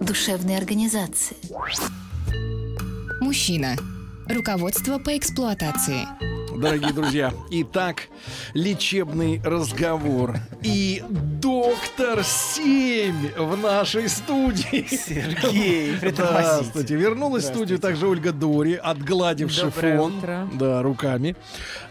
[0.00, 1.36] душевной организации.
[3.20, 3.76] Мужчина.
[4.28, 6.29] Руководство по эксплуатации.
[6.60, 8.08] Дорогие друзья, итак,
[8.52, 10.36] лечебный разговор.
[10.62, 14.86] И доктор 7 в нашей студии.
[14.90, 16.96] Сергей, Здравствуйте.
[16.96, 20.48] Вернулась в студию также Ольга Дори, отгладивший Доброе фон утро.
[20.52, 21.34] да, руками.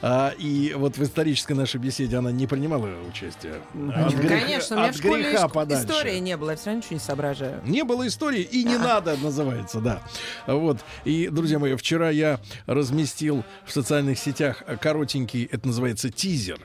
[0.02, 3.56] А, и вот в исторической нашей беседе она не принимала участия.
[3.96, 5.86] От греха- Конечно, у меня от в школе греха подальше.
[5.86, 7.62] истории не было, я все равно ничего не соображаю.
[7.66, 10.02] Не было истории и не надо, называется, да.
[10.46, 10.78] Вот.
[11.06, 16.60] И, друзья мои, вчера я разместил в социальных сетях коротенький, это называется тизер.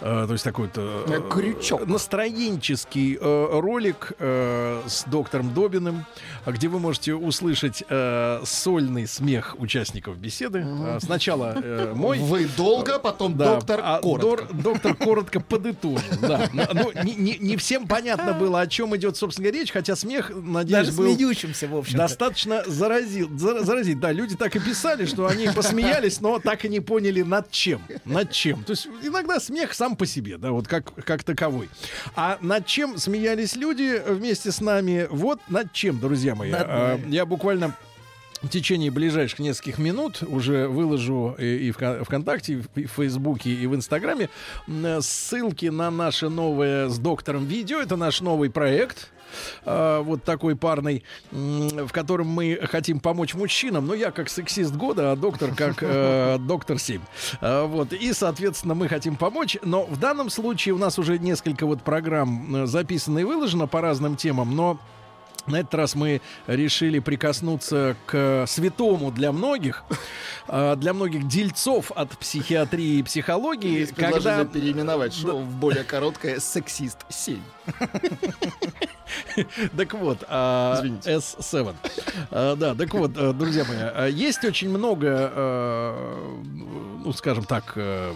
[0.00, 1.86] Э, то есть такой вот э, Крючок.
[1.86, 6.04] настроенческий э, ролик э, с доктором Добиным,
[6.46, 10.64] где вы можете услышать э, сольный смех участников беседы.
[10.66, 12.18] Э, сначала э, мой.
[12.18, 14.44] Вы долго, потом Да, доктор а коротко.
[14.44, 16.00] дор- доктор коротко подытожил.
[16.20, 16.48] Да.
[16.72, 20.86] Ну, не, не- не всем понятно было, о чем идет, собственно речь, хотя смех, надеюсь,
[20.86, 24.00] Даже был смеющимся, в общем достаточно заразил, зара- заразить.
[24.00, 27.82] Да, люди так и писали, что они посмеялись, но так и не поняли над чем.
[28.04, 28.64] Над чем.
[28.64, 31.68] То есть иногда смех сам по себе, да, вот как, как таковой.
[32.16, 35.06] А над чем смеялись люди вместе с нами?
[35.10, 36.50] Вот над чем, друзья мои.
[36.50, 37.10] Нами.
[37.10, 37.74] Я буквально
[38.42, 43.66] в течение ближайших нескольких минут уже выложу и, и в ВКонтакте, и в Фейсбуке, и
[43.66, 44.28] в Инстаграме
[45.00, 47.80] ссылки на наше новое с доктором видео.
[47.80, 49.10] Это наш новый проект.
[49.64, 53.86] А, вот такой парный, в котором мы хотим помочь мужчинам.
[53.86, 57.00] Ну, я как сексист года, а доктор как э, доктор 7.
[57.40, 57.92] А, вот.
[57.92, 59.56] И, соответственно, мы хотим помочь.
[59.62, 63.80] Но в данном случае у нас уже несколько вот программ э, записано и выложено по
[63.80, 64.78] разным темам, но
[65.46, 69.84] на этот раз мы решили прикоснуться к святому для многих,
[70.48, 76.40] а, для многих дельцов от психиатрии и психологии, Есть когда переименовать шоу в более короткое
[76.40, 77.38] «Сексист 7».
[79.76, 81.10] Так вот, а, Извините.
[81.10, 81.74] S7.
[82.30, 86.34] А, Да, так вот, э, друзья мои, а, есть очень много, э,
[87.04, 88.12] ну, скажем так, э,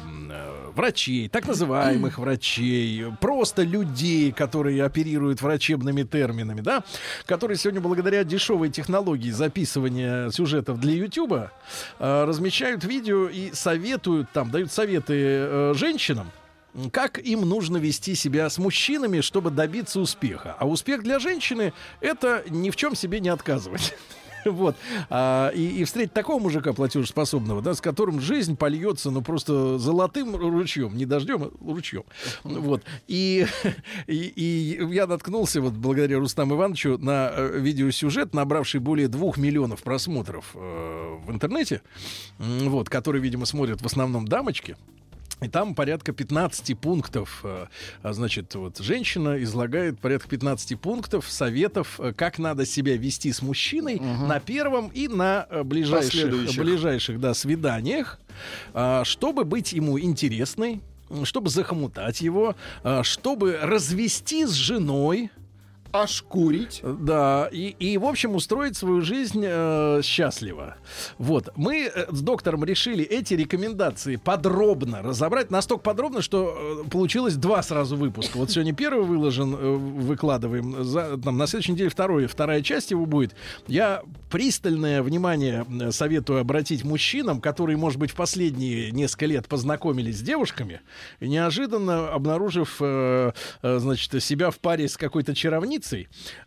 [0.74, 6.84] врачей, так называемых врачей, просто людей, которые оперируют врачебными терминами, да,
[7.26, 11.50] которые сегодня благодаря дешевой технологии записывания сюжетов для YouTube
[11.98, 16.30] размещают видео и советуют там, дают советы э, женщинам,
[16.92, 20.56] как им нужно вести себя с мужчинами, чтобы добиться успеха.
[20.58, 23.94] А успех для женщины— это ни в чем себе не отказывать.
[24.58, 24.76] Вот.
[25.08, 30.34] А, и, и встретить такого мужика платежеспособного, да, с которым жизнь польется, ну, просто золотым
[30.36, 32.04] ручьем, не дождем, а ручьем.
[32.44, 32.82] Вот.
[33.06, 33.46] И,
[34.06, 39.82] и, и я наткнулся, вот, благодаря Рустаму Ивановичу, на э, видеосюжет, набравший более двух миллионов
[39.82, 41.82] просмотров э, в интернете,
[42.38, 44.76] вот, который, видимо, смотрят в основном дамочки.
[45.40, 47.66] И там порядка 15 пунктов, э,
[48.02, 53.40] а, значит, вот женщина излагает порядка 15 пунктов, советов, э, как надо себя вести с
[53.40, 58.18] мужчиной на первом и на э, ближайших, ближайших да, свиданиях,
[58.74, 60.80] а, чтобы быть ему интересной,
[61.24, 65.30] чтобы захомутать его, а, чтобы развести с женой,
[65.92, 66.80] Ошкурить.
[66.82, 70.76] да, и, и, в общем, устроить свою жизнь э, счастливо.
[71.16, 71.50] Вот.
[71.56, 75.50] Мы э, с доктором решили эти рекомендации подробно разобрать.
[75.50, 78.36] Настолько подробно, что э, получилось два сразу выпуска.
[78.36, 80.84] Вот сегодня первый выложен, э, выкладываем.
[80.84, 83.34] За, там, на следующей неделе второй, вторая часть его будет.
[83.66, 90.18] Я пристальное внимание э, советую обратить мужчинам, которые, может быть, в последние несколько лет познакомились
[90.18, 90.80] с девушками,
[91.20, 93.32] неожиданно обнаружив, э,
[93.62, 95.77] э, значит, себя в паре с какой-то чаровницей,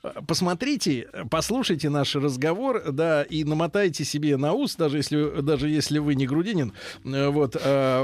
[0.04, 6.00] э, посмотрите, послушайте наш разговор, да, и намотайте себе на ус, даже если, даже если
[6.00, 6.74] вы не грудинин,
[7.06, 7.60] э, вот, э,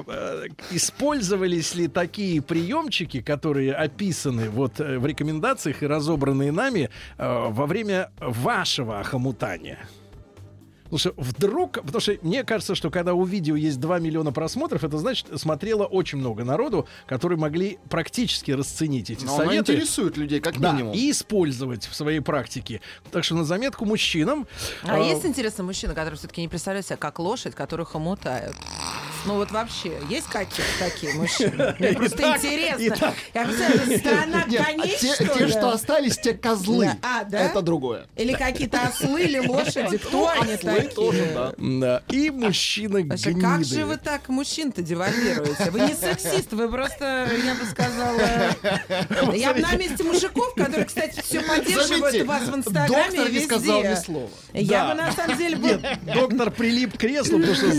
[0.07, 7.65] э, использовались ли такие приемчики, которые описаны вот в рекомендациях и разобранные нами э, во
[7.65, 9.79] время вашего охомутания?
[10.95, 14.97] Что вдруг, потому что мне кажется, что когда у видео есть 2 миллиона просмотров, это
[14.97, 19.73] значит, смотрело очень много народу, которые могли практически расценить эти Но советы.
[19.73, 20.93] интересует людей, как Да, минимум.
[20.93, 22.81] и использовать в своей практике.
[23.11, 24.47] Так что на заметку мужчинам.
[24.83, 28.55] А э, есть, интересно, мужчина, который все-таки не представляет себя как лошадь, которую хомутают?
[29.27, 31.75] Ну вот вообще, есть какие такие мужчины?
[31.79, 33.13] Мне просто интересно.
[33.33, 36.91] Я представляю, страна а коней, те, что те, что остались, те козлы.
[37.01, 37.39] А, да?
[37.41, 38.07] Это другое.
[38.15, 39.97] Или какие-то ослы или лошади?
[39.97, 41.53] Кто они такие?
[42.09, 43.41] И Вообще, гниды.
[43.41, 45.71] как же вы так мужчин-то девальвируете?
[45.71, 48.21] Вы не сексист, вы просто, я бы сказала...
[49.37, 53.95] Я на месте мужиков, которые, кстати, все поддерживают вас в Инстаграме доктор не сказал ни
[53.95, 54.29] слова.
[54.53, 55.57] Я бы на самом деле...
[56.13, 57.71] Доктор прилип к креслу, потому что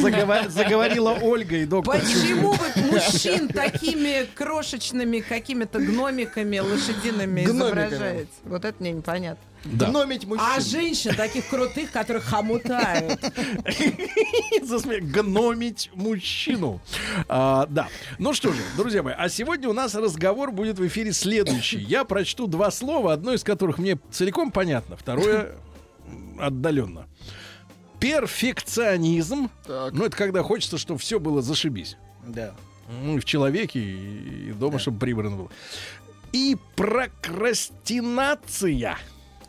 [0.51, 7.57] заговорила Ольга, и доктор Почему вы мужчин такими крошечными какими-то гномиками лошадиными Гномиками.
[7.59, 8.31] изображаете?
[8.45, 9.43] Вот это мне непонятно.
[9.65, 9.87] Да.
[9.87, 10.47] Гномить мужчин.
[10.57, 13.21] А женщин таких крутых, которых хомутают.
[15.13, 16.81] Гномить мужчину.
[17.29, 17.89] А, да.
[18.19, 21.79] Ну что же, друзья мои, а сегодня у нас разговор будет в эфире следующий.
[21.79, 25.55] Я прочту два слова, одно из которых мне целиком понятно, второе
[26.41, 27.08] отдаленно.
[28.01, 29.51] Перфекционизм.
[29.67, 29.93] Так.
[29.93, 31.97] Ну, это когда хочется, чтобы все было зашибись.
[32.27, 32.55] Да.
[32.89, 35.49] Ну, и в человеке, и, дома, чтобы прибрано было.
[36.33, 38.97] И прокрастинация.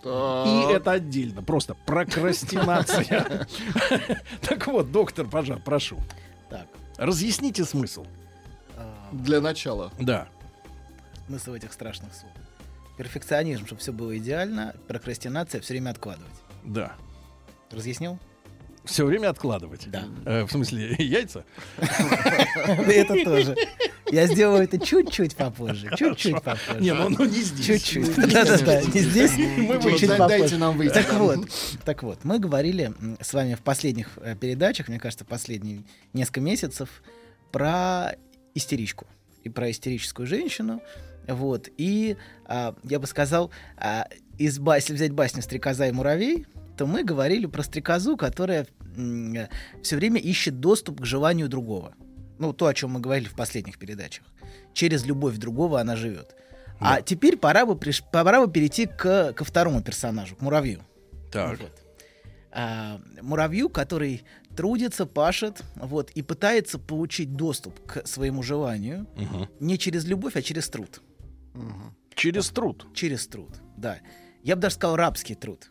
[0.04, 0.48] Так.
[0.48, 3.48] И это отдельно, просто прокрастинация.
[4.42, 5.98] Так вот, доктор, пожалуйста, прошу.
[6.50, 6.68] Так.
[6.98, 8.06] Разъясните смысл.
[8.78, 9.92] а, Для начала.
[10.00, 10.28] Да.
[11.28, 12.31] смысл этих страшных слов.
[12.98, 16.31] Перфекционизм, чтобы все было идеально, прокрастинация все время откладывать.
[16.63, 16.94] Да.
[17.72, 18.18] Разъяснил?
[18.85, 19.87] Все время откладывать.
[19.91, 20.05] Да.
[20.25, 21.45] Э, в смысле, яйца?
[21.77, 23.55] Это тоже.
[24.11, 25.91] Я сделаю это чуть-чуть попозже.
[25.95, 26.79] Чуть-чуть попозже.
[26.79, 27.65] Не, ну, ну не здесь.
[27.65, 28.15] Чуть-чуть.
[28.15, 30.57] Да-да-да, не здесь, Мы чуть-чуть попозже.
[30.57, 30.93] нам выйти.
[30.93, 31.47] Так вот,
[31.85, 35.83] так вот, мы говорили с вами в последних э, передачах, мне кажется, последние
[36.13, 37.03] несколько месяцев,
[37.51, 38.15] про
[38.55, 39.05] истеричку
[39.43, 40.81] и про истерическую женщину.
[41.27, 41.69] Вот.
[41.77, 46.47] И а, я бы сказал, а, из ба- если взять басню «Стрекоза и муравей»,
[46.79, 48.65] то мы говорили про стрекозу, которая
[49.83, 51.93] все время ищет доступ к желанию другого.
[52.37, 54.23] Ну, то, о чем мы говорили в последних передачах.
[54.73, 56.37] Через любовь другого она живет.
[56.79, 60.79] А теперь пора бы, приш- пора бы перейти к, ко второму персонажу, к муравью.
[61.33, 61.59] Так.
[61.59, 61.71] Вот.
[62.53, 64.23] А, муравью, который
[64.55, 69.49] трудится, пашет, вот, и пытается получить доступ к своему желанию Мгм.
[69.59, 71.01] не через любовь, а через труд.
[72.15, 72.87] Через труд.
[72.93, 73.99] Через труд, да.
[74.43, 75.69] Я бы даже сказал рабский труд.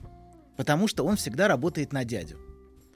[0.58, 2.36] Потому что он всегда работает на дядю.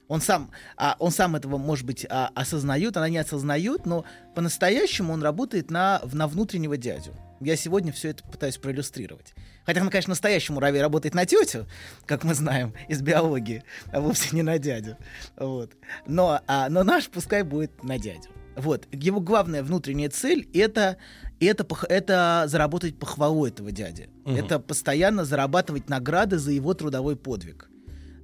[0.08, 4.04] Он сам, а, он сам этого, может быть, а, осознает, она не осознает, но
[4.34, 7.14] по-настоящему он работает на, на внутреннего дядю.
[7.40, 9.32] Я сегодня все это пытаюсь проиллюстрировать.
[9.64, 11.66] Хотя, он, конечно, настоящий муравей работает на тетю,
[12.04, 13.62] как мы знаем из биологии,
[13.92, 14.98] а вовсе не на дядю.
[15.36, 15.72] Вот.
[16.06, 18.28] Но, а, но наш пускай будет на дядю.
[18.56, 18.87] Вот.
[18.93, 20.99] Его главная внутренняя цель это,
[21.40, 24.10] это, это заработать похвалу этого дяди.
[24.25, 27.69] Это постоянно зарабатывать награды за его трудовой подвиг,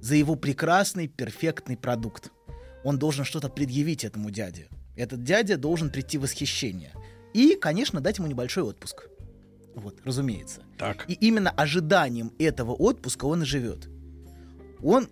[0.01, 2.31] за его прекрасный, перфектный продукт.
[2.83, 4.67] Он должен что-то предъявить этому дяде.
[4.95, 6.93] Этот дядя должен прийти в восхищение.
[7.33, 9.07] И, конечно, дать ему небольшой отпуск.
[9.75, 10.63] Вот, разумеется.
[10.77, 11.05] Так.
[11.09, 13.87] И именно ожиданием этого отпуска он и живет.
[14.81, 15.07] Он,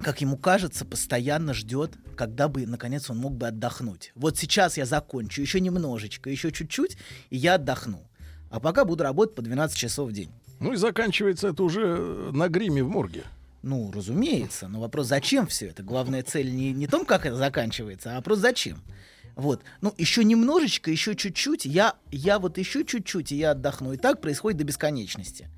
[0.00, 4.12] как ему кажется, постоянно ждет, когда бы, наконец, он мог бы отдохнуть.
[4.14, 6.96] Вот сейчас я закончу, еще немножечко, еще чуть-чуть,
[7.30, 8.06] и я отдохну.
[8.50, 10.30] А пока буду работать по 12 часов в день.
[10.60, 13.24] Ну и заканчивается это уже на гриме в морге.
[13.62, 15.82] Ну, разумеется, но вопрос, зачем все это?
[15.82, 18.82] Главная цель не, не том, как это заканчивается, а вопрос, зачем?
[19.34, 19.62] Вот.
[19.80, 23.92] Ну, еще немножечко, еще чуть-чуть, я, я вот еще чуть-чуть, и я отдохну.
[23.92, 25.48] И так происходит до бесконечности.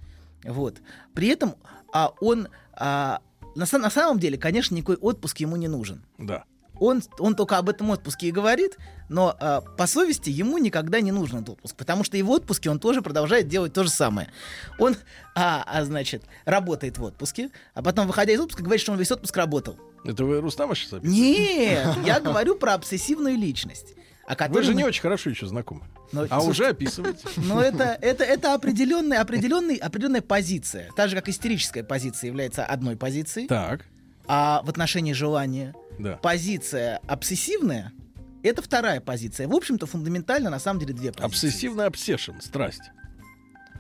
[0.45, 0.81] Вот.
[1.15, 1.55] При этом
[1.93, 3.21] а, он, а,
[3.55, 6.05] на, на самом деле, конечно, никакой отпуск ему не нужен.
[6.19, 6.45] Да.
[6.81, 8.79] Он, он только об этом отпуске и говорит,
[9.11, 12.71] но а, по совести ему никогда не нужен этот отпуск, потому что и в отпуске
[12.71, 14.31] он тоже продолжает делать то же самое.
[14.79, 14.97] Он,
[15.35, 19.13] а, а, значит, работает в отпуске, а потом, выходя из отпуска, говорит, что он весь
[19.13, 19.79] отпуск работал.
[20.07, 21.23] Это вы Рустама сейчас описываете?
[21.23, 23.95] Нет, я говорю про обсессивную личность.
[24.31, 25.83] О Вы которой же мы- не очень хорошо еще знакомы.
[26.13, 27.29] Но, А слушайте, уже описываете.
[27.37, 30.89] Но это, это, это определенная, определенный, определенная позиция.
[30.95, 33.85] Так же, как истерическая позиция является одной позицией, Так.
[34.29, 36.17] а в отношении желания Да.
[36.23, 37.93] позиция обсессивная—
[38.45, 39.49] это вторая позиция.
[39.49, 41.27] В общем-то, фундаментально, на самом деле, две позиции.
[41.49, 42.83] Обсессивный обсешн, страсть.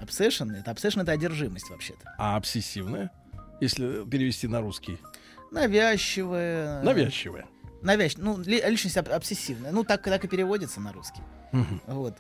[0.02, 2.12] Обсессион— это обсессион— это одержимость, вообще-то.
[2.19, 3.12] А обсессивная,
[3.61, 4.99] если перевести на русский,
[5.52, 6.83] Навязчивая.
[6.83, 7.47] навязчивая.
[7.82, 8.16] Навязч...
[8.18, 9.72] Ну, ли- личность об- обсессивная.
[9.72, 11.22] Ну, так, так и переводится на русский.
[11.87, 12.14] Вот.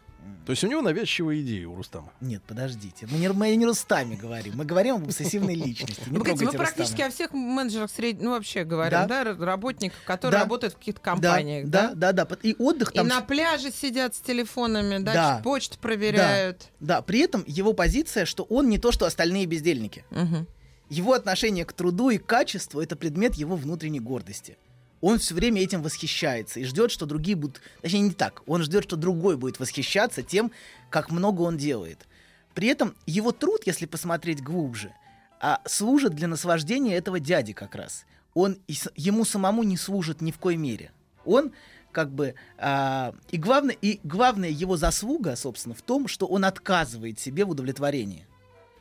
[0.44, 2.12] То есть у него навязчивые идеи у Рустама.
[2.20, 3.06] Нет, подождите.
[3.10, 4.54] Мы не, мы не Рустаме говорим.
[4.56, 6.02] Мы говорим об обсессивной личности.
[6.06, 7.08] Не Ну, Погодите, мы трогайте практически Рустама.
[7.08, 9.24] о всех менеджерах среднего, ну вообще говорим, Да.
[9.24, 10.44] да, работниках, которые Да.
[10.44, 12.26] работают в каких-то Да, компаниях, да, да, да.
[12.42, 13.06] И отдых И там...
[13.08, 15.40] на пляже сидят с телефонами, да, Да.
[15.42, 16.68] почту проверяют.
[16.80, 20.04] Да, при этом его позиция, что он не то, что остальные бездельники.
[20.10, 20.46] Мгм.
[20.90, 24.56] Его отношение к труду и к качеству— это предмет его внутренней гордости.
[25.00, 27.60] Он все время этим восхищается и ждет, что другие будут...
[27.80, 28.42] Точнее, не так.
[28.46, 30.52] Он ждет, что другой будет восхищаться тем,
[30.90, 32.06] как много он делает.
[32.54, 34.92] При этом его труд, если посмотреть глубже,
[35.40, 38.04] а, служит для наслаждения этого дяди как раз.
[38.34, 38.58] Он
[38.94, 40.92] ему самому не служит ни в коей мере.
[41.24, 41.52] Он
[41.92, 47.18] как бы а, и главное и главная его заслуга, собственно, в том, что он отказывает
[47.18, 48.26] себе в удовлетворении.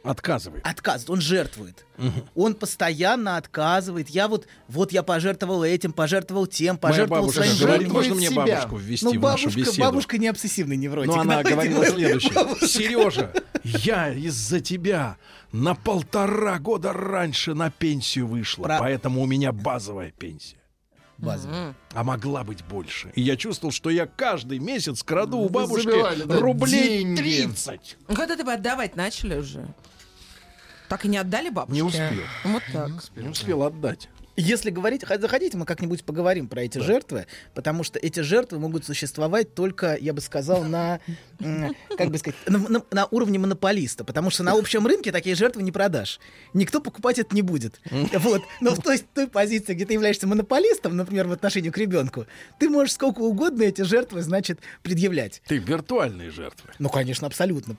[0.04, 0.66] Отказывает.
[0.66, 1.86] Отказывает, он жертвует.
[2.36, 4.10] Он постоянно отказывает.
[4.10, 7.94] Я вот, вот я пожертвовал этим, пожертвовал тем, Моя пожертвовал бабушка своим говорит, жизнью.
[7.94, 8.46] можно мне себя.
[8.46, 9.80] бабушку ввести Ну, в нашу бабушка, беседу?
[9.82, 11.14] бабушка не обсессивный невротик.
[11.14, 12.68] Но она Давайте говорила следующее.
[12.68, 15.18] Сережа, я из-за тебя
[15.52, 20.56] на полтора года раньше на пенсию вышла, Про- поэтому у меня базовая пенсия.
[21.20, 21.74] Базовый.
[21.94, 23.12] А могла быть больше.
[23.16, 27.18] И я чувствовал, что я каждый месяц краду у бабушки забивали, да, рублей деньги.
[27.22, 27.98] 30.
[28.08, 29.68] Ну, Когда ты бы отдавать начали уже?
[30.88, 31.76] Так и не отдали бабушке?
[31.76, 32.24] Не успел.
[32.46, 32.90] Вот так.
[33.16, 34.10] Не успел отдать.
[34.40, 39.54] Если говорить, заходите, мы как-нибудь поговорим про эти жертвы, потому что эти жертвы могут существовать
[39.54, 41.00] только, я бы сказал, на,
[41.98, 45.62] как бы сказать, на, на- на уровне монополиста, потому что на общем рынке такие жертвы
[45.64, 46.20] не продашь.
[46.54, 47.80] Никто покупать это не будет.
[48.14, 48.42] Вот.
[48.62, 52.26] Но в той, той позиции, где ты являешься монополистом, например, в отношении к ребенку,
[52.60, 55.42] ты можешь сколько угодно эти жертвы, значит, предъявлять.
[55.48, 56.70] Ты виртуальные жертвы.
[56.80, 57.76] Ну, конечно, абсолютно.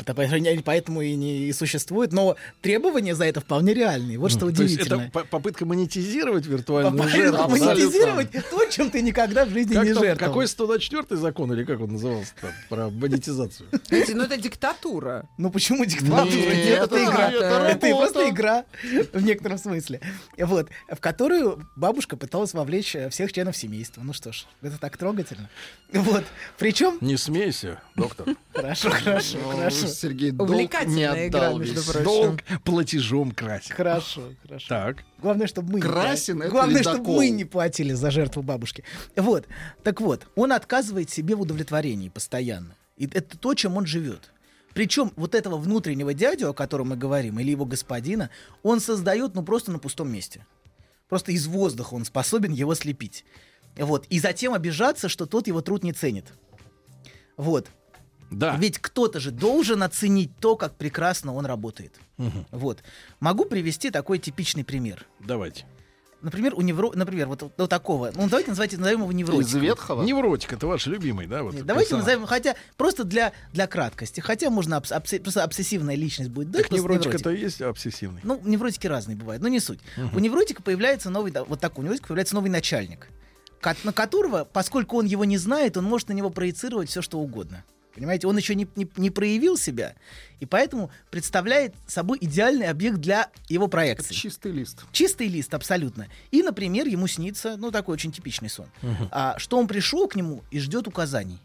[0.65, 2.13] Поэтому и не и существует.
[2.13, 4.19] Но требования за это вполне реальные.
[4.19, 5.03] Вот что То есть удивительно.
[5.03, 7.49] это по- попытка монетизировать виртуальную Попытка жертву.
[7.49, 10.17] монетизировать то, чем ты никогда в жизни Как не жертвовал.
[10.19, 13.69] какой 124 закон, или как он назывался там, про монетизацию?
[13.91, 15.29] Ну это диктатура.
[15.39, 16.25] Ну почему диктатура?
[16.25, 17.31] Нет, это игра.
[17.71, 18.65] это просто игра
[19.13, 20.01] в некотором смысле.
[20.39, 20.69] Вот.
[20.91, 24.03] В которую бабушка пыталась вовлечь э, всех членов семейства.
[24.03, 25.49] Ну что ж, это так трогательно.
[25.93, 26.25] Вот.
[26.59, 26.99] Причем...
[27.01, 28.27] Не смейся, доктор.
[28.55, 29.87] Хорошо, хорошо, Ну, хорошо.
[29.87, 30.51] Сергей долг
[30.87, 31.85] не отдал между весь.
[31.85, 32.05] прочим.
[32.05, 33.73] Долг платежом красит.
[33.73, 34.67] Хорошо, хорошо.
[34.69, 34.97] Так.
[35.23, 37.17] Главное, чтобы мы не Красин пла- это Главное, чтобы ледокол.
[37.17, 38.85] мы не платили за жертву бабушки.
[39.17, 39.47] Вот.
[39.83, 42.75] Так вот, он отказывает себе в удовлетворении постоянно.
[42.97, 44.31] И это то, чем он живет.
[44.75, 48.31] Причем вот этого внутреннего дядю, о котором мы говорим, или его господина,
[48.63, 50.47] он создает, ну, просто на пустом месте.
[51.09, 53.25] Просто из воздуха он способен его слепить.
[53.77, 54.07] Вот.
[54.11, 56.27] И затем обижаться, что тот его труд не ценит.
[57.37, 57.67] Вот.
[58.31, 58.57] Да.
[58.57, 61.95] Ведь кто-то же должен оценить то, как прекрасно он работает.
[62.51, 62.79] Вот.
[63.19, 65.07] Могу привести такой типичный пример.
[65.19, 65.67] Давайте.
[66.23, 66.93] Например, у невро...
[66.95, 68.13] Например, вот, вот такого.
[68.15, 69.61] Ну, давайте назовите, назовем его Из невротиком.
[69.63, 70.03] Ветхого?
[70.03, 71.43] Невротик, это ваш любимый, да?
[71.43, 72.05] Вот Нет, давайте персонаж?
[72.07, 74.21] назовем, хотя просто для, для краткости.
[74.21, 76.49] Хотя можно обс- обсе- просто обсессивная личность будет.
[76.49, 77.27] Так Давайте просто невротик невротик.
[77.27, 78.21] это и есть обсессивный.
[78.23, 79.81] Ну, невротики разные бывают, но не суть.
[80.13, 83.09] У невротика появляется новый, да, вот такой у невротика появляется новый начальник,
[83.85, 87.65] на которого, поскольку он его не знает, он может на него проецировать все, что угодно.
[88.01, 89.95] Понимаете, он еще не, не, не проявил себя,
[90.39, 94.15] и поэтому представляет собой идеальный объект для его проекции.
[94.15, 94.87] Чистый лист.
[94.91, 96.07] Чистый лист, абсолютно.
[96.31, 98.69] И, например, ему снится, ну, такой очень типичный сон,
[99.11, 101.41] а, что он пришел к нему и ждет указаний.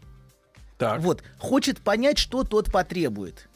[0.78, 1.02] Так.
[1.02, 3.50] Вот, хочет понять, что тот потребует.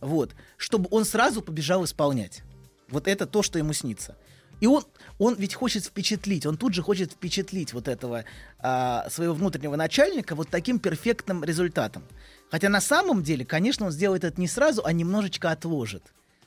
[0.00, 2.42] Вот, чтобы он сразу побежал исполнять.
[2.88, 4.16] Вот это то, что ему снится.
[4.62, 4.84] И он,
[5.18, 8.24] он ведь хочет впечатлить, он тут же хочет впечатлить вот этого
[8.60, 12.04] а, своего внутреннего начальника вот таким перфектным результатом.
[12.48, 16.04] Хотя на самом деле, конечно, он сделает это не сразу, а немножечко отложит.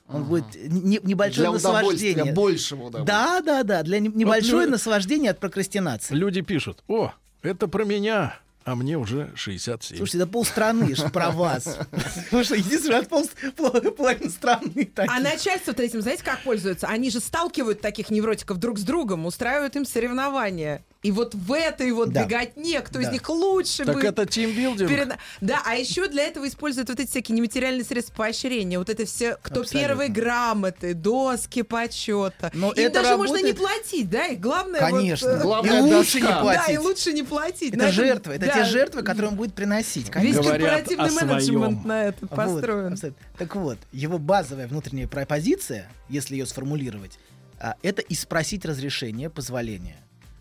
[0.08, 2.32] Он будет не- небольшое Для наслаждение.
[2.32, 3.04] большего удовольствия.
[3.04, 6.14] Да, да, да, для не- небольшое лю- наслаждение от прокрастинации.
[6.14, 9.96] Люди пишут, о, это про меня, а мне уже 67.
[9.96, 11.78] Слушайте, да полстраны ж про вас.
[12.24, 13.24] Потому что единственное, от пол,
[13.56, 15.20] пол- половины страны А такие.
[15.20, 16.88] начальство вот этим, знаете, как пользуются?
[16.88, 20.84] Они же сталкивают таких невротиков друг с другом, устраивают им соревнования.
[21.06, 22.24] И вот в этой вот Да.
[22.24, 23.12] беготне, кто из Да.
[23.12, 24.88] них лучше Так будет это тимбилдинг.
[24.90, 28.76] перед- Да, а еще для этого используют вот эти всякие нематериальные средства поощрения.
[28.80, 29.78] Вот это все, кто Абсолютно.
[29.78, 32.50] первые грамоты, доски почета.
[32.54, 34.26] Но Им это даже можно не работает- платить, да?
[34.26, 34.80] И главное...
[34.80, 35.28] Конечно.
[35.30, 36.74] Вот, э, Главное, и лучше не да, платить.
[36.74, 37.68] и лучше не платить.
[37.68, 40.06] Это На этом- жертвы, это да, те жертвы, которые он будет приносить.
[40.06, 40.42] Весь конечно.
[40.42, 42.92] Говорят корпоративный менеджмент на это Вот, построен.
[42.94, 43.22] абсолютно.
[43.38, 47.20] Так вот, его базовая внутренняя пропозиция, если ее сформулировать,
[47.60, 49.98] а, это и спросить разрешение, позволения.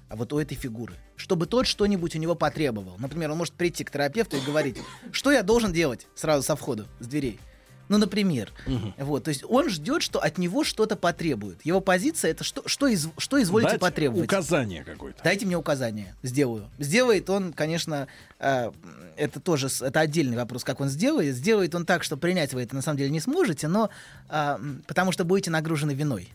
[0.08, 0.94] А вот у этой фигуры.
[1.16, 2.96] Чтобы тот что-нибудь у него потребовал.
[3.00, 4.78] Например, он может прийти к терапевту и говорить,
[5.12, 7.40] что я должен делать сразу со входа, с дверей.
[7.88, 8.52] Ну, например.
[8.98, 11.64] Вот, то есть он ждет, что от него что-то потребует.
[11.64, 14.26] Его позиция это что, что, из, что изволите Дать потребовать.
[14.26, 15.24] указание какое-то.
[15.24, 16.68] Дайте мне указание, сделаю.
[16.80, 18.08] Сделает он, конечно,
[18.40, 18.72] э,
[19.18, 21.36] это тоже это отдельный вопрос, как он сделает.
[21.36, 23.90] Сделает он так, что принять вы это на самом деле не сможете, но
[24.30, 26.30] м, потому что будете нагружены виной.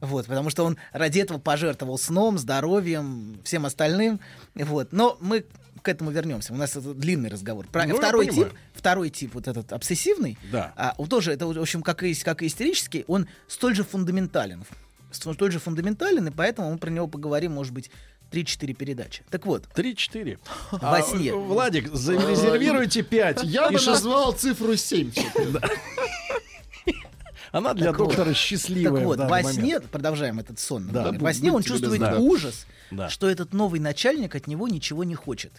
[0.00, 4.20] Вот, потому что он ради этого пожертвовал сном, здоровьем, всем остальным.
[4.54, 4.92] Вот.
[4.92, 5.44] Но мы
[5.82, 6.52] к этому вернемся.
[6.52, 7.66] У нас это длинный разговор.
[7.68, 10.72] Про- Ну, второй тип, второй тип, вот этот обсессивный, Да.
[10.76, 14.64] а, он тоже, это, в общем, как и, как и истерический, он столь же фундаментален.
[15.12, 17.90] Столь же фундаментален, и поэтому мы про него поговорим, может быть,
[18.32, 19.22] 3-4 передачи.
[19.30, 20.38] Так вот, 3-4.
[20.72, 21.32] Во сне.
[21.32, 23.44] А, Владик, зарезервируйте 5.
[23.44, 25.12] Я бы назвал цифру 7.
[27.56, 28.08] Она для Так вот.
[28.08, 29.00] доктора так счастливая.
[29.02, 29.54] в вот, во момент.
[29.54, 31.12] сне, продолжаем этот сон, Да.
[31.12, 32.18] во сне он чувствует любезны.
[32.20, 33.08] ужас, Да.
[33.08, 35.52] что этот новый начальник от него ничего не хочет.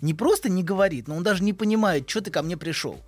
[0.00, 3.00] Не просто не говорит, но он даже не понимает, что ты ко мне пришел.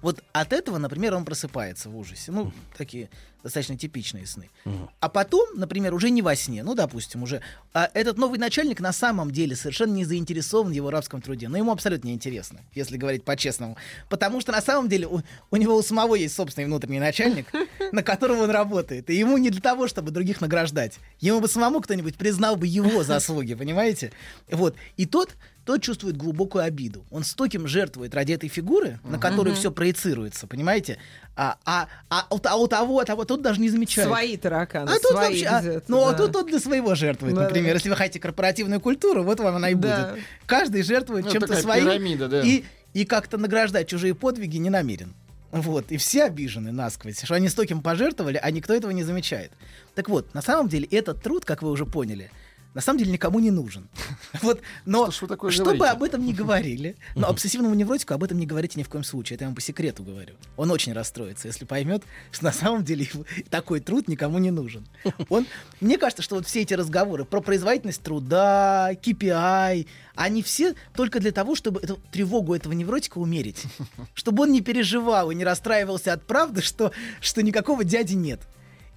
[0.00, 2.30] Вот от этого, например, он просыпается в ужасе.
[2.30, 3.10] Ну, такие
[3.44, 4.50] достаточно типичные сны.
[4.98, 8.92] А потом, например, уже не во сне, ну, допустим, уже а этот новый начальник на
[8.92, 11.48] самом деле совершенно не заинтересован в его рабском труде.
[11.48, 13.76] Но ему абсолютно неинтересно, если говорить по-честному.
[14.08, 15.20] Потому что на самом деле у,
[15.50, 17.46] у него у самого есть собственный внутренний начальник,
[17.92, 19.10] на которого он работает.
[19.10, 20.98] И ему не для того, чтобы других награждать.
[21.20, 24.12] Ему бы самому кто-нибудь признал бы его заслуги, понимаете?
[24.50, 24.74] Вот.
[24.96, 25.36] И тот,
[25.66, 27.04] тот чувствует глубокую обиду.
[27.10, 30.98] Он стоким жертвует ради этой фигуры, на которую все проецируется, понимаете?
[31.36, 34.08] А, а, а, у- а у того, а того, тот даже не замечает.
[34.08, 36.18] Свои тараканы, А тут свои вообще, а, где-то, ну, а да.
[36.18, 37.70] тут тот для своего жертвует, Да, например.
[37.70, 37.74] да.
[37.74, 40.12] Если вы хотите корпоративную культуру, вот вам она и Да.
[40.12, 40.24] будет.
[40.46, 41.84] Каждый жертвует Ну, чем-то такая своим.
[41.86, 42.40] пирамида, да.
[42.42, 42.62] И,
[42.92, 45.12] и как-то награждать чужие подвиги не намерен.
[45.50, 49.50] Вот, и все обижены насквозь, что они стольким пожертвовали, а никто этого не замечает.
[49.96, 52.30] Так вот, на самом деле этот труд, как вы уже поняли,
[52.74, 53.88] на самом деле никому не нужен.
[54.42, 58.46] Вот, но Что такое чтобы об этом не говорили, но обсессивному невротику об этом не
[58.46, 60.34] говорите ни в коем случае, это я вам по секрету говорю.
[60.56, 62.02] Он очень расстроится, если поймет,
[62.32, 63.08] что на самом деле
[63.48, 64.86] такой труд никому не нужен.
[65.28, 65.46] Он,
[65.80, 71.32] мне кажется, что вот все эти разговоры про производительность труда, KPI, они все только для
[71.32, 73.64] того, чтобы эту тревогу этого невротика умерить.
[74.14, 78.40] Чтобы он не переживал и не расстраивался от правды, что, что никакого дяди нет.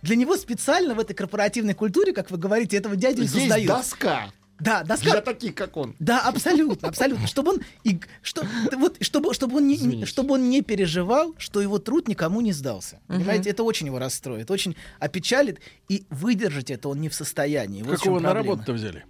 [0.02, 3.68] Для него специально в этой корпоративной культуре, как вы говорите, этого дядю Есть создают.
[3.68, 5.96] доска Да, доска для таких, как он.
[6.00, 7.28] да, абсолютно, абсолютно.
[7.28, 10.06] Чтобы он, и, что, вот, чтобы, чтобы, он не, Извините.
[10.06, 13.00] чтобы он не переживал, что его труд никому не сдался.
[13.08, 17.84] Понимаете, это очень его расстроит, очень опечалит, и выдержать это он не в состоянии.
[17.84, 19.06] Вот Какого на работу-то взяли?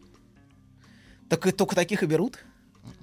[1.29, 2.39] Так и только таких и берут.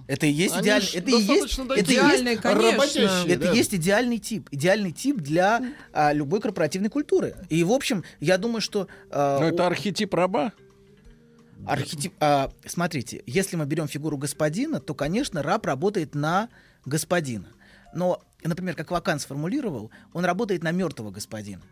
[0.06, 2.72] Это и есть Они идеальный, это и есть, достаточно это и есть, Идеальный, конечно.
[2.72, 3.52] работящие, это да.
[3.52, 7.36] есть идеальный тип, идеальный тип для а, любой корпоративной культуры.
[7.48, 10.52] И в общем, я думаю, что а, Ну, у- это архетип раба.
[11.66, 12.12] Архетип.
[12.20, 16.48] а, смотрите, если мы берем фигуру господина, то, конечно, раб работает на
[16.84, 17.46] господина.
[17.94, 21.62] Но, например, как Вакан сформулировал, он работает на мертвого господина.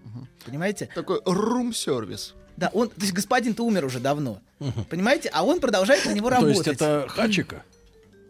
[0.46, 0.88] Понимаете?
[0.94, 2.34] Такой рум-сервис.
[2.56, 4.40] Да, он, то есть господин-то умер уже давно.
[4.88, 5.28] Понимаете?
[5.32, 6.56] А он продолжает на него То работать.
[6.66, 7.62] есть это хачика.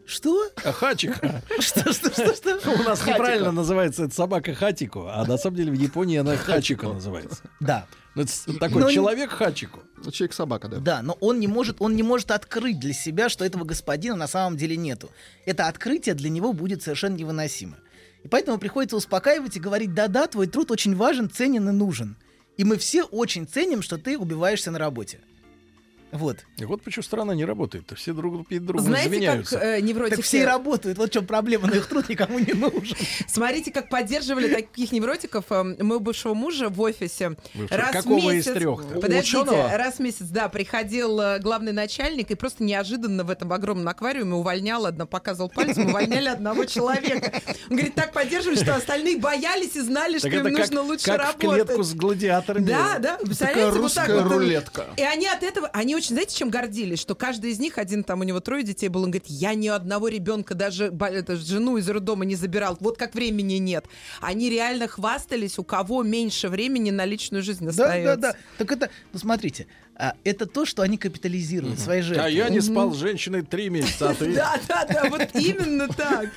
[0.07, 0.49] Что?
[0.65, 1.43] А хачика.
[1.61, 2.71] Что, что, что, что?
[2.73, 6.88] У нас неправильно называется эта собака хатико, а на самом деле в Японии она хачика
[6.88, 7.43] называется.
[7.61, 7.87] Да.
[8.15, 9.81] Ну, это такой Но не- человек хачико.
[10.05, 10.77] Ну, Человек-собака, да.
[10.79, 14.27] Да, но он не может, он не может открыть для себя, что этого господина на
[14.27, 15.11] самом деле нету.
[15.47, 17.79] Это открытие для него будет совершенно невыносимо.
[18.25, 22.17] И поэтому приходится успокаивать и говорить, да-да, твой труд очень важен, ценен и нужен.
[22.59, 25.21] И мы все очень ценим, что ты убиваешься на работе.
[26.12, 26.38] Вот.
[26.59, 27.90] И вот почему страна не работает.
[27.96, 29.59] Все друг перед другом Знаете, как заменяются.
[29.59, 30.20] э, Так невротики...
[30.22, 32.96] все и работают, вот в чем проблема, но их труд никому не нужен.
[33.27, 35.46] Смотрите, как поддерживали таких невротиков.
[35.51, 37.37] э, Моего бывшего мужа в офисе.
[37.55, 37.79] Бывшего.
[37.81, 39.01] Раз Какого в из месяц, трех-то?
[39.01, 39.77] Подождите, Ученого?
[39.77, 44.35] раз в месяц, да, приходил э, главный начальник и просто неожиданно в этом огромном аквариуме
[44.35, 47.33] увольнял, одно показывал пальцем, увольняли одного человека.
[47.70, 51.07] Он говорит, так поддерживали, что остальные боялись и знали, что Так им как, нужно лучше
[51.07, 51.64] как в работать.
[51.66, 52.64] клетку с гладиаторами.
[52.66, 54.33] Да, да, представляете, вот так русская вот.
[54.33, 54.87] рулетка.
[54.96, 56.99] И они от этого, они очень, знаете, чем гордились?
[56.99, 59.69] Что каждый из них, один там у него трое детей был, он говорит, я ни
[59.69, 63.85] одного ребенка, даже это, жену из роддома не забирал, вот как времени нет.
[64.21, 68.17] Они реально хвастались, у кого меньше времени на личную жизнь Да, остается.
[68.17, 68.38] да, да.
[68.59, 72.25] Так это, ну смотрите, а, это то, что они капитализируют, свои жертвы.
[72.25, 74.25] А я не спал с женщиной три месяца, а.
[74.25, 76.31] Да, да, да, вот именно так.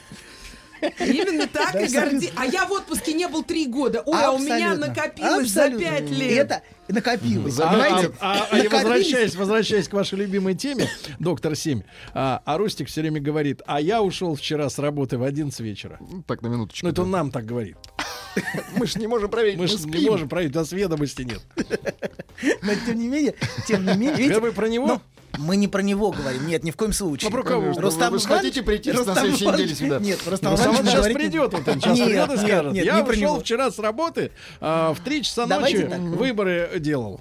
[0.99, 2.31] Именно так и горди.
[2.35, 4.01] А я в отпуске не был три года.
[4.05, 6.51] Ой, а у меня накопилось за пять лет.
[6.87, 8.11] Это накопилось, А, понимаете?
[8.19, 11.81] а- а- и возвращаясь, возвращаясь к вашей любимой теме, доктор 7,
[12.13, 15.97] а, а Рустик все время говорит, а я ушел вчера с работы в 11 вечера.
[15.99, 16.85] Ну, Так, на минуточку.
[16.85, 17.77] Ну, это он нам так говорит.
[18.75, 21.41] Мы же не можем проверить, Мы же не можем проверить, у нас ведомости нет.
[22.61, 23.35] Но тем не менее,
[23.67, 25.01] тем не менее, видите, вы про него?
[25.37, 27.29] мы не про него говорим, нет, ни в коем случае.
[27.29, 27.73] Ну, про кого?
[27.77, 29.99] Рустам Вы Иванович- хотите прийти на Рустам следующей Иванович- неделе сюда?
[29.99, 32.73] Нет, Рустам Ну, Иванович сейчас говорит- придет, вот он сейчас Нет, придет и скажет.
[32.73, 35.99] нет, я не ушел вчера с работы, а, в 3 часа Давайте ночи так.
[35.99, 37.19] выборы делал.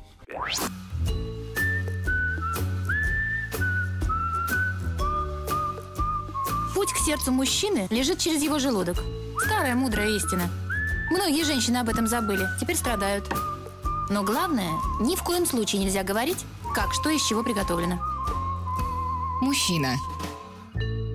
[6.74, 8.96] Путь к сердцу мужчины лежит через его желудок.
[9.44, 10.48] Старая мудрая истина.
[11.10, 13.28] Многие женщины об этом забыли, теперь страдают.
[14.10, 17.98] Но главное, ни в коем случае нельзя говорить, как что из чего приготовлено.
[19.40, 19.96] Мужчина.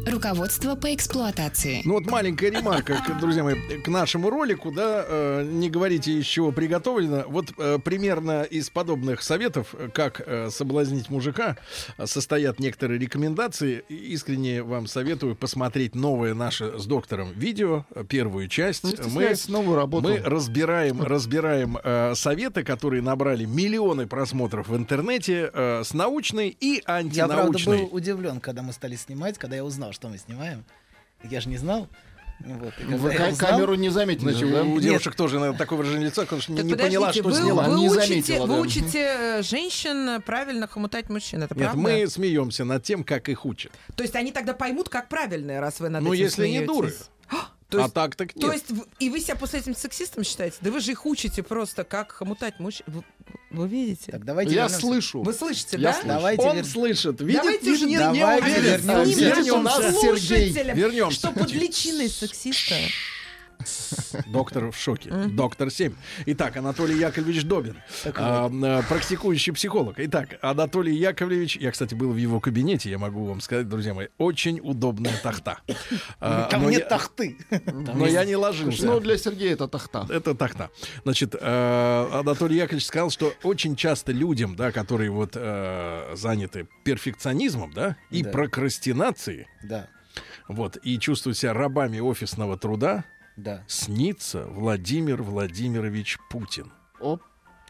[0.10, 1.82] Руководство по эксплуатации.
[1.86, 6.52] Ну вот маленькая ремарка, друзья мои, к нашему ролику, да, э, не говорите, из чего
[6.52, 7.26] приготовлено.
[7.28, 11.58] Вот э, примерно из подобных советов, э, как э, соблазнить мужика,
[12.06, 13.84] состоят некоторые рекомендации.
[13.90, 18.84] Искренне вам советую посмотреть новое наше с доктором видео, первую часть.
[18.84, 20.08] Не Мы новую работу.
[20.08, 26.76] мы разбираем, разбираем э, советы, которые набрали миллионы просмотров в интернете э, с научной и
[26.78, 27.78] Я, правда, антинаучной.
[27.80, 30.64] был удивлен, когда мы стали снимать, когда я узнал, что мы снимаем.
[31.24, 31.90] Я же не знал.
[32.40, 34.62] Вот, Вы узнал- камеру не заметили, Значит, да?
[34.64, 34.82] у Нет.
[34.84, 37.64] девушек тоже наверное, такое выражение лица, потому что не, Так не поняла, что вы, сняла.
[37.68, 38.60] Вы, Не учите, заметила, вы да.
[38.62, 41.82] учите э, женщин правильно хомутать мужчин, это Нет, правда?
[41.82, 43.74] мы смеемся над тем, как их учат.
[43.98, 46.68] То есть они тогда поймут, как правильно, раз вы над Ну, этим если не смеетесь.
[46.68, 46.94] дуры.
[47.70, 48.44] То а есть, так так нет.
[48.46, 48.66] то есть
[48.98, 50.58] и вы себя после этим сексистом считаете?
[50.62, 52.84] Да вы же их учите просто, как хомутать мужчин.
[52.88, 53.04] Вы,
[53.52, 54.12] вы видите?
[54.12, 54.82] Так, давайте Я вернемся.
[54.82, 55.22] слышу.
[55.22, 55.94] Вы слышите, Я да?
[55.94, 56.08] слышу.
[56.08, 58.64] Давайте Он вер- слышит, видит, Давайте не, уже не, не давайте уверен.
[58.82, 59.14] вернемся.
[59.94, 61.16] Снимите Сергей, Вернемся.
[61.20, 62.76] что под личиной сексиста.
[64.28, 65.12] Доктор в шоке.
[65.12, 65.94] Доктор 7.
[66.28, 69.96] Итак, Анатолий Яковлевич Добин, а, а, практикующий психолог.
[69.98, 74.08] Итак, Анатолий Яковлевич, я, кстати, был в его кабинете, я могу вам сказать, друзья мои,
[74.18, 75.60] очень удобная тахта.
[76.20, 77.38] А, Там нет тахты.
[77.66, 78.86] Но я не ложился.
[78.86, 80.06] Ну, для Сергея это тахта.
[80.10, 80.70] Это так-то.
[81.04, 87.74] Значит, э, Анатолий Яковлевич сказал, что очень часто людям, да, которые вот э, заняты перфекционизмом,
[87.74, 89.88] да, и прокрастинацией, Да,
[90.48, 93.04] вот, и чувствуют себя рабами офисного труда,
[93.44, 93.64] да.
[93.68, 96.72] снится Владимир Владимирович Путин.
[97.00, 97.22] Оп.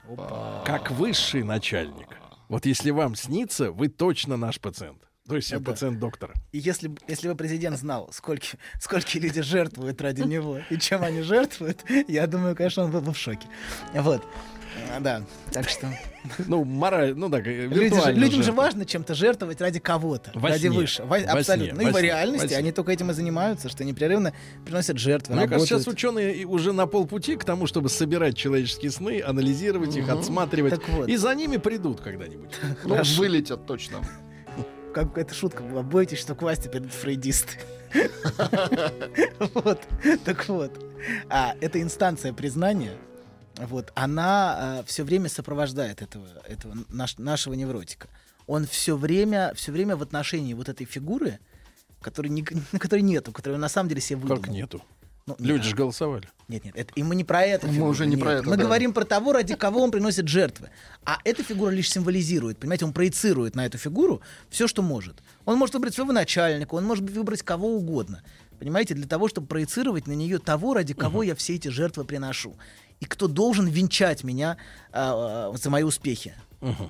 [0.08, 0.64] Опа.
[0.66, 2.18] Как высший начальник.
[2.48, 5.04] Вот если вам снится, вы точно наш пациент.
[5.28, 5.72] То есть я да.
[5.72, 6.34] пациент доктора.
[6.52, 8.48] И если, если бы президент знал, сколько,
[8.82, 13.14] сколько люди жертвуют ради него и чем они жертвуют, я думаю, конечно, он был бы
[13.14, 13.48] в шоке.
[13.94, 14.26] Вот.
[14.96, 15.88] А, Да, так что...
[16.48, 20.68] Ну, мораль, ну так, Люди же- людям же важно чем-то жертвовать ради кого-то, Во ради
[20.68, 20.72] сне.
[20.72, 21.04] выше.
[21.04, 21.76] Во сне, Абсолютно.
[21.76, 22.58] Ну и во в сне, во реальности сне.
[22.58, 24.34] они только этим и занимаются, что непрерывно
[24.66, 29.22] приносят жертвы, Мне кажется, сейчас ученые уже на полпути к тому, чтобы собирать человеческие сны,
[29.22, 30.72] анализировать их, отсматривать.
[30.76, 31.08] Так вот.
[31.08, 32.52] И за ними придут когда-нибудь.
[32.84, 34.00] Ну, вылетят точно.
[34.94, 35.84] Как эта шутка была.
[35.84, 37.58] Бойтесь, что к власти придут фрейдисты.
[39.54, 39.80] Вот.
[40.26, 40.72] Так вот.
[41.30, 42.92] А, эта инстанция признания,
[43.68, 48.08] вот, она все время сопровождает этого, этого наш- нашего невротика.
[48.48, 51.40] Он все время, все время в отношении вот этой фигуры,
[52.02, 52.44] которой, не,
[52.80, 54.42] которой нету, которую на самом деле себе выдумал.
[54.42, 54.82] Как нету?
[55.28, 56.28] Ну, Люди же голосовали.
[56.48, 57.68] Нет, нет, это, и мы не про это.
[57.68, 58.24] Мы фигуру, уже не нет.
[58.24, 58.64] про это, Мы да.
[58.64, 60.70] говорим про того, ради кого он приносит жертвы.
[61.06, 65.22] А эта фигура лишь символизирует, понимаете, он проецирует на эту фигуру все, что может.
[65.46, 68.24] Он может выбрать своего начальника, он может выбрать кого угодно.
[68.58, 72.56] Понимаете, для того, чтобы проецировать на нее того, ради кого я все эти жертвы приношу.
[73.00, 74.58] И кто должен венчать меня
[74.92, 76.34] а, а, за мои успехи.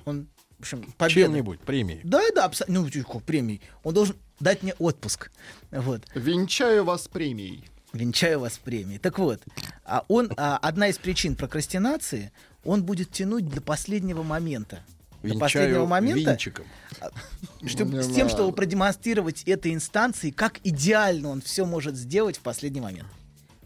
[0.04, 0.26] Он,
[0.58, 1.20] в общем, победа.
[1.20, 2.00] Чем-нибудь, премии.
[2.04, 2.80] Да, да, абсолютно.
[2.80, 3.60] Ну, тихо, премии.
[3.84, 5.30] Он должен дать мне отпуск.
[5.70, 6.02] Вот.
[6.14, 7.64] Венчаю вас премией.
[7.92, 8.98] Венчаю вас премией.
[8.98, 9.40] Так вот,
[9.84, 12.32] а он, а, одна из причин прокрастинации,
[12.64, 14.80] он будет тянуть до последнего момента.
[15.22, 16.66] до последнего Венчаю момента, венчиком.
[17.66, 18.30] чтобы, Не с тем, надо.
[18.30, 23.08] чтобы продемонстрировать этой инстанции, как идеально он все может сделать в последний момент.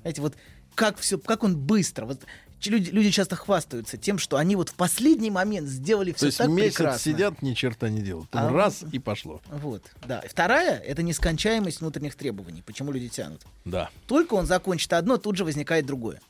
[0.02, 0.34] Знаете, вот
[0.74, 2.06] как все, как он быстро.
[2.06, 2.20] Вот
[2.66, 6.38] люди, люди часто хвастаются тем, что они вот в последний момент сделали То все есть
[6.38, 7.12] так месяц прекрасно.
[7.12, 8.28] сидят, ни черта не делают.
[8.30, 9.40] Потом А раз и пошло.
[9.50, 10.22] Вот, да.
[10.28, 12.62] Вторая— это нескончаемость внутренних требований.
[12.62, 13.42] Почему люди тянут?
[13.64, 13.90] Да.
[14.06, 16.20] Только он закончит одно, тут же возникает другое.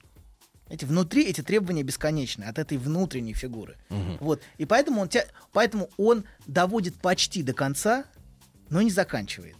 [0.71, 3.77] Эти внутри эти требования бесконечны от этой внутренней фигуры.
[4.21, 4.41] Вот.
[4.57, 5.27] И поэтому он, тя...
[5.53, 8.05] поэтому он доводит почти до конца,
[8.71, 9.57] но не заканчивает.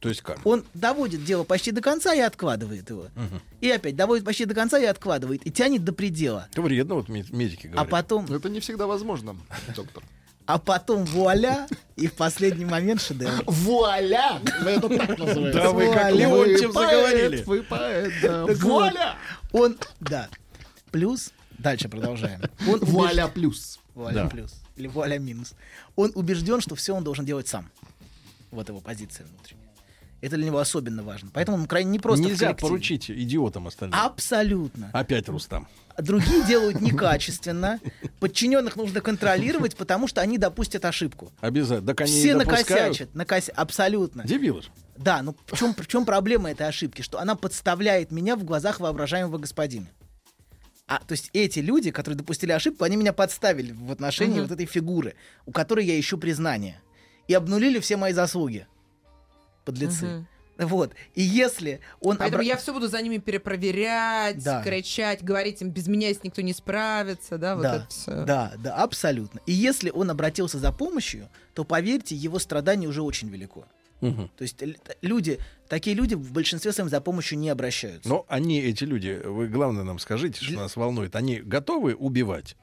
[0.00, 0.44] То есть как?
[0.46, 3.08] Он доводит дело почти до конца и откладывает его.
[3.60, 5.46] И опять доводит почти до конца и откладывает.
[5.46, 6.48] И тянет до предела.
[6.50, 7.90] Это вредно, вот мед- медики А говорят.
[7.90, 9.36] потом, Это не всегда возможно,
[9.76, 10.02] доктор.
[10.46, 13.44] а потом вуаля, и в последний момент шедевр.
[13.46, 14.40] Вуаля!
[14.62, 15.60] Ну, Это так называется.
[15.62, 16.12] Да вы как.
[16.14, 17.42] Леонтьев заговорили.
[17.42, 18.46] Вы поэт, да.
[18.46, 19.16] Вуаля!
[19.52, 20.28] Он, да.
[20.90, 22.40] Плюс, дальше продолжаем.
[22.66, 23.78] Он Вуаля плюс.
[23.94, 24.54] Вуаля плюс.
[24.76, 25.52] Или вуаля минус.
[25.94, 27.70] Он убежден, что все он должен делать сам.
[28.50, 29.59] Вот его позиция внутренняя.
[30.20, 31.30] Это для него особенно важно.
[31.32, 33.98] Поэтому он крайне не просто в Нельзя поручить идиотам остальным.
[33.98, 34.90] Абсолютно.
[34.92, 35.66] Опять Рустам.
[35.98, 37.80] Другие делают некачественно.
[38.18, 41.32] Подчиненных нужно контролировать, потому что они допустят ошибку.
[41.40, 41.86] Обязательно.
[41.86, 43.14] Так они Все накосячат.
[43.14, 44.24] накося- Абсолютно.
[44.24, 44.68] Дебилы же.
[44.96, 47.00] Да, ну в чем, в чем проблема этой ошибки?
[47.00, 49.86] Что она подставляет меня в глазах воображаемого господина.
[50.86, 54.66] А, то есть эти люди, которые допустили ошибку, они меня подставили в отношении вот этой
[54.66, 55.14] фигуры,
[55.46, 56.80] у которой я ищу признание.
[57.28, 58.66] И обнулили все мои заслуги.
[59.64, 60.26] Подлецы.
[60.58, 60.92] Вот.
[61.14, 62.18] И если он...
[62.18, 64.62] Поэтому обра- я все буду за ними перепроверять, Да.
[64.62, 68.24] кричать, говорить им, без меня если никто не справится, да, вот да, это все.
[68.24, 69.40] да, да, абсолютно.
[69.46, 73.64] И если он обратился за помощью, то, поверьте, его страдание уже очень велико.
[74.02, 74.30] Мгм.
[74.36, 74.62] То есть
[75.02, 78.08] люди, такие люди в большинстве своем за помощью не обращаются.
[78.08, 82.56] Но они, эти люди, вы главное нам скажите, что нас волнует, они готовы убивать?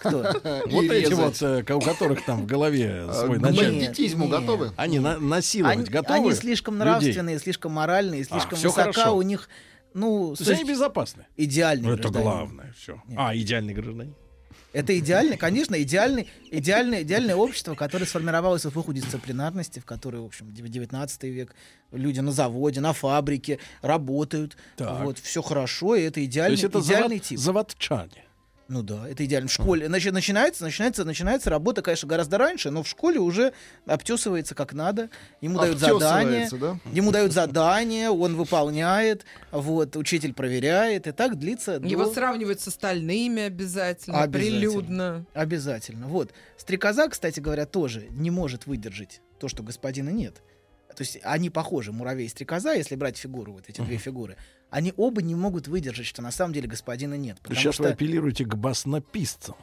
[0.00, 0.22] Кто?
[0.70, 3.82] Вот эти вот, э, у которых там в голове А, свой начальник.
[3.88, 4.72] бандитизму готовы?
[4.76, 6.18] Они на- насиловать Они, готовы?
[6.18, 9.48] они слишком нравственные, слишком моральные, слишком всё высока у них,
[9.94, 11.26] ну, То есть они безопасны?
[11.36, 12.22] идеальный Ну, это гражданин.
[12.28, 12.74] главное.
[12.78, 13.02] Все.
[13.16, 14.14] А, идеальный гражданин.
[14.72, 20.26] Это идеальный, конечно, идеальный, идеальный, идеальное общество, которое сформировалось в эпоху дисциплинарности, в которой, в
[20.26, 21.56] общем, 19 век
[21.90, 24.56] люди на заводе, на фабрике работают.
[24.76, 25.02] Так.
[25.02, 27.38] Вот, все хорошо, и это То идеальный, есть это идеальный завод- тип.
[27.40, 28.24] заводчане.
[28.70, 29.48] Ну да, это идеально.
[29.48, 33.52] В школе значит, начинается, начинается, начинается работа, конечно, гораздо раньше, но в школе уже
[33.84, 35.10] обтесывается как надо.
[35.40, 36.78] Ему дают задание, да?
[36.92, 41.80] ему дают задание, он выполняет, вот учитель проверяет, и так длится.
[41.82, 44.60] Его до- сравнивают с остальными обязательно, Обязательно.
[44.60, 45.26] прилюдно.
[45.34, 46.06] Обязательно.
[46.06, 46.30] Вот.
[46.56, 50.42] Стрекоза, кстати говоря, тоже не может выдержать то, что господина нет.
[50.94, 54.36] То есть они похожи, муравей и стрекоза, если брать фигуру, вот эти две фигуры.
[54.70, 57.38] Они оба не могут выдержать, что на самом деле господина нет.
[57.40, 57.84] Потому Сейчас что...
[57.84, 59.56] вы апеллируете к баснописцам.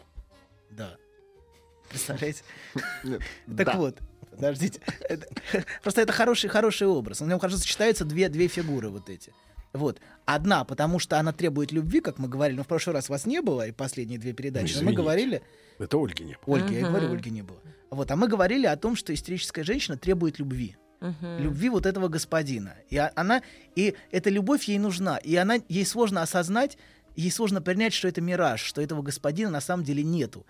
[0.72, 0.96] Да.
[1.90, 2.44] Представляете?
[3.56, 3.98] Так вот,
[4.30, 4.82] подождите.
[5.82, 7.22] Просто это хороший, хороший образ.
[7.22, 9.34] У него хорошо сочетаются две, две фигуры вот эти.
[9.74, 10.00] Вот.
[10.26, 12.58] Одна, потому что она требует любви, как мы говорили.
[12.58, 14.76] Но в прошлый раз вас не было, и последние две передачи.
[14.76, 15.42] Но мы говорили...
[15.80, 16.58] Это Ольги не было.
[16.58, 17.60] Ольги, я говорю, Ольги не было.
[17.92, 18.12] Вот.
[18.12, 20.76] А мы говорили о том, что истерическая женщина требует любви.
[21.00, 22.76] Любви вот этого господина.
[22.90, 23.42] И а- она...
[23.76, 25.18] И эта любовь ей нужна.
[25.18, 25.56] И она...
[25.70, 26.78] Ей сложно осознать,
[27.16, 30.46] ей сложно принять, что это мираж, что этого господина на самом деле нету.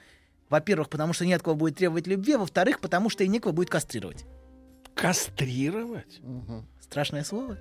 [0.50, 3.52] Во-первых, потому что не от кого будет требовать любви, а во-вторых, потому что и некого
[3.52, 4.26] будет кастрировать.
[4.96, 6.20] Кастрировать?
[6.22, 6.66] Мгм.
[6.80, 7.58] Страшное слово?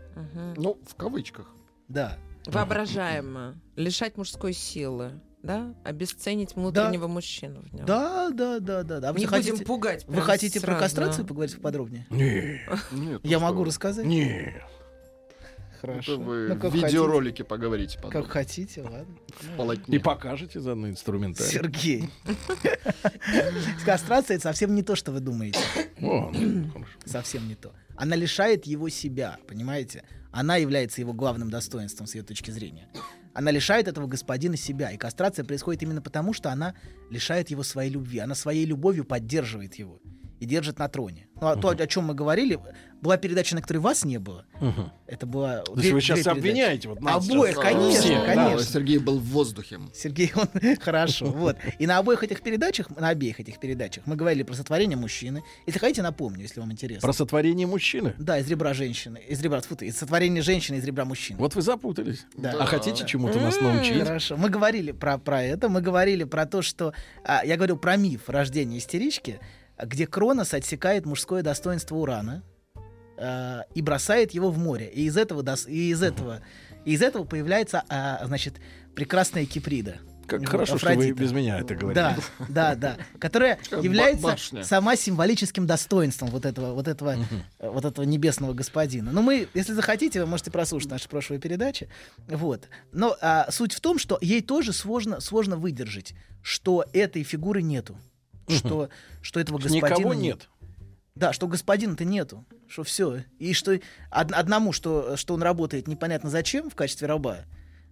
[0.56, 1.52] Ну, в кавычках.
[1.88, 2.16] Да.
[2.46, 3.56] Воображаемо.
[3.74, 5.20] Лишать мужской силы.
[5.46, 5.74] Да?
[5.84, 7.86] Обесценить внутреннего мужчину в нем.
[7.86, 9.00] Да, да, да, да.
[9.00, 9.12] да.
[9.12, 10.04] Вы Не хотите, будем пугать.
[10.06, 10.80] вы хотите про сразу.
[10.82, 12.06] кастрацию поговорить поподробнее?
[12.10, 12.60] Нет.
[12.92, 14.04] Нет, ну Я могу рассказать?
[14.04, 14.54] Нет.
[15.80, 16.14] Хорошо.
[16.14, 18.02] Это вы Ну, в как видеоролике поговорите хотите.
[18.02, 18.22] потом.
[18.22, 19.14] Как хотите, ладно.
[19.28, 19.96] В полотне.
[19.96, 21.50] И покажете заодно инструментарий.
[21.50, 22.10] Сергей.
[23.84, 25.58] Кастрация это совсем не то, что вы думаете.
[25.98, 26.32] Ну.
[27.04, 27.72] Совсем не то.
[27.94, 30.02] Она лишает его себя, понимаете?
[30.32, 32.88] Она является его главным достоинством с ее точки зрения.
[33.36, 34.90] Она лишает этого господина себя.
[34.90, 36.74] И кастрация происходит именно потому, что она
[37.10, 38.18] лишает его своей любви.
[38.18, 40.00] Она своей любовью поддерживает его
[40.40, 41.28] и держит на троне.
[41.40, 42.58] Ну, а то, о чем мы говорили,
[43.02, 44.44] была передача, на которой вас не было.
[44.60, 44.90] Мгм.
[45.06, 45.60] Это была...
[45.60, 48.34] То есть вы сейчас обвиняете вот нас Обоих, сейчас, конечно, всех, да?
[48.34, 48.72] конечно.
[48.72, 49.78] Сергей был в воздухе.
[49.94, 50.48] Сергей, он
[50.80, 51.26] хорошо.
[51.26, 51.56] Вот.
[51.78, 55.42] И на обоих этих передачах, на обеих этих передачах мы говорили про сотворение мужчины.
[55.66, 57.02] Если хотите, напомню, если вам интересно.
[57.02, 58.14] Про сотворение мужчины?
[58.18, 59.18] Да, из ребра женщины.
[59.28, 61.38] Из ребра, фу ты, из сотворения женщины из ребра мужчины.
[61.38, 62.26] Вот вы запутались.
[62.36, 62.54] Да.
[62.58, 64.02] А хотите чему-то нас научить?
[64.02, 64.36] Хорошо.
[64.36, 65.68] Мы говорили про, про это.
[65.68, 66.94] Мы говорили про то, что...
[67.24, 69.38] а, я говорил про миф рождения истерички,
[69.82, 72.42] где Кронос отсекает мужское достоинство Урана
[73.18, 74.88] а, и бросает его в море.
[74.92, 76.42] И из этого, дос- и из этого,
[76.84, 78.54] и из этого появляется, а, значит,
[78.94, 79.98] прекрасная Киприда.
[80.26, 81.20] Как Вот, хорошо, что вы Афродита.
[81.20, 82.00] без меня это говорите.
[82.00, 82.16] Да,
[82.48, 82.96] да, да.
[83.20, 84.64] Которая является башня.
[84.64, 87.14] сама символическим достоинством вот этого, вот этого,
[87.60, 89.12] э, вот этого небесного господина.
[89.12, 91.88] Но мы, если захотите, вы можете прослушать наши прошлые передачи.
[92.26, 92.68] Вот.
[92.90, 96.12] Но а, суть в том, что ей тоже сложно, сложно выдержать,
[96.42, 97.96] что этой фигуры нету.
[98.48, 98.88] Что,
[99.22, 100.48] что этого господина Никого нет.
[101.14, 102.44] Да, что господина-то нету.
[102.68, 103.24] Что все.
[103.38, 103.72] И что
[104.10, 107.38] од- одному, что, что он работает непонятно зачем в качестве раба.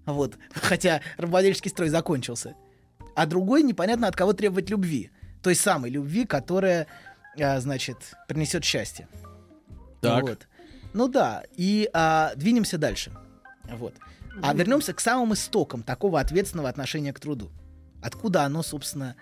[0.04, 0.36] Вот.
[0.54, 2.54] Хотя рабовладельческий строй закончился.
[3.16, 5.10] А другой непонятно от кого требовать любви.
[5.42, 6.86] Той самой любви, которая,
[7.40, 7.96] а, значит,
[8.28, 9.08] принесет счастье.
[10.00, 10.22] Так.
[10.22, 10.46] Вот.
[10.92, 11.44] Ну да.
[11.56, 13.12] И а, двинемся дальше.
[13.64, 13.94] Вот.
[14.42, 17.50] А вернемся к самым истокам такого ответственного отношения к труду.
[18.02, 19.16] Откуда оно, собственно,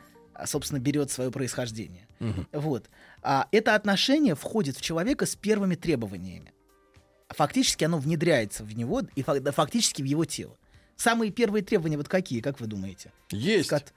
[0.47, 2.07] собственно, берет свое происхождение.
[2.53, 2.89] Вот.
[3.23, 6.53] А это отношение входит в человека с первыми требованиями.
[7.29, 10.57] Фактически оно внедряется в него и фактически в его тело.
[10.97, 13.11] Самые первые требования вот какие, как вы думаете?
[13.31, 13.71] Есть.
[13.71, 13.93] Кот-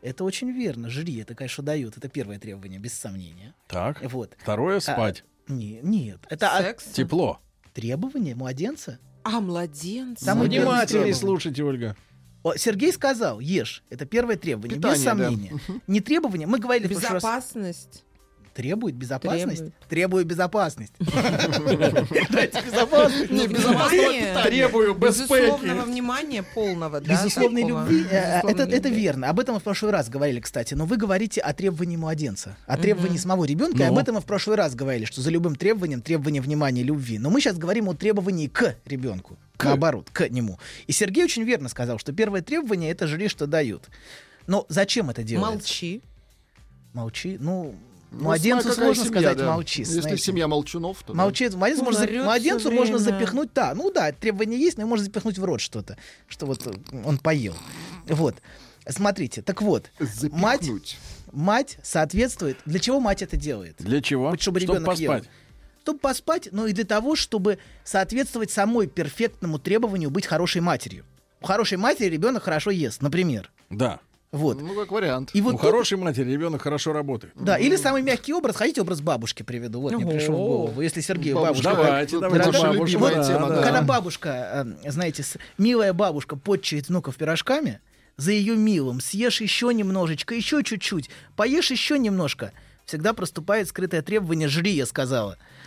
[0.00, 0.88] Это очень верно.
[0.88, 1.96] Жри, это, конечно, дает.
[1.96, 3.54] Это первое требование, без сомнения.
[3.66, 4.00] Так.
[4.10, 4.36] Вот.
[4.40, 5.24] Второе спать.
[5.48, 6.20] Не, нет.
[6.30, 6.84] Это от- Секс?
[6.86, 7.40] Тепло.
[7.74, 8.98] требование младенца.
[9.22, 10.24] А, младенцы.
[10.24, 11.96] Самое Внимательнее слушайте, Ольга.
[12.42, 13.82] О, Сергей сказал, ешь.
[13.90, 15.10] Это первое требование, без Питание, да.
[15.10, 15.60] сомнения.
[15.86, 16.46] Не требование.
[16.46, 16.86] Мы говорили.
[16.86, 18.04] Безопасность.
[18.58, 19.46] Требует безопасность?
[19.58, 19.74] Требует.
[19.88, 20.92] Требует безопасность.
[20.98, 23.30] Дайте безопасность.
[23.30, 24.42] Внимание.
[24.42, 27.00] Требую Безусловного внимания полного?
[27.00, 29.28] Безусловной любви, э, это, Безусловной это верно.
[29.28, 30.74] Об этом мы в прошлый раз говорили, кстати.
[30.74, 33.84] Но вы говорите о требовании младенца, о требовании самого ребенка.
[33.84, 34.00] И об Ну.
[34.00, 37.20] этом мы в прошлый раз говорили, что за любым требованием требование внимания, любви.
[37.20, 39.38] Но мы сейчас говорим о требовании к ребенку.
[39.62, 40.58] Наоборот, к нему.
[40.88, 43.84] И Сергей очень верно сказал, что первое требование это жри, что дают.
[44.48, 45.52] Но зачем это делается?
[45.52, 46.02] Молчи.
[46.92, 47.36] Молчи.
[47.38, 47.76] Ну,
[48.10, 49.52] Ну, Младенцу какая сложно семья, сказать да.
[49.52, 50.22] «молчи», Если знаете.
[50.22, 51.22] семья молчунов, то да.
[51.22, 53.18] Молчит, младенцу, Он можно, младенцу всё можно время.
[53.18, 56.66] запихнуть, да, ну да, требования есть, но можно запихнуть в рот что-то, что вот
[57.04, 57.54] он поел.
[58.06, 58.36] Вот.
[58.88, 59.90] Смотрите, так вот,
[60.30, 60.98] мать, Запихнуть.
[61.32, 62.56] мать соответствует.
[62.64, 63.76] Для чего мать это делает?
[63.78, 64.34] Для чего?
[64.38, 65.12] Чтобы Чтоб ребенок ел.
[65.12, 65.30] поспать.
[65.82, 71.04] Чтобы поспать, но и для того, чтобы соответствовать самой перфектному требованию быть хорошей матерью.
[71.40, 73.50] У хорошей матери ребенок хорошо ест, например.
[73.70, 74.00] Да.
[74.30, 74.60] Вот.
[74.60, 75.30] Ну, как вариант.
[75.32, 77.32] И вот У тут- хорошей матери ребенок хорошо работает.
[77.34, 78.56] Да, или самый мягкий образ.
[78.56, 79.80] Хотите образ бабушки приведу?
[79.80, 80.80] Вот мне пришел в голову.
[80.80, 81.62] Если Сергей Бабушка.
[81.62, 82.98] Давайте, давайте, бабушка,
[83.48, 83.62] да.
[83.62, 85.24] Когда бабушка, э, знаете,
[85.56, 87.80] милая бабушка подчает внуков пирожками,
[88.16, 92.52] за ее милым съешь еще немножечко, еще чуть-чуть, поешь еще немножко.
[92.88, 95.36] Всегда проступает скрытое требование «жри», я сказала.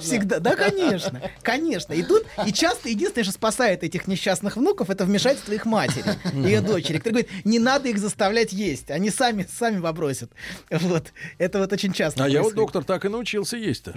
[0.00, 0.40] Всегда.
[0.40, 1.20] Да, конечно.
[1.42, 1.92] Конечно.
[1.92, 6.62] И тут, и часто единственное, что спасает этих несчастных внуков, это вмешательство их матери, ее
[6.62, 8.90] дочери, которая говорит, не надо их заставлять есть.
[8.90, 10.32] Они сами, сами попросят.
[10.68, 11.12] Вот.
[11.38, 13.94] Это вот очень часто А я вот, доктор, так и научился есть-то.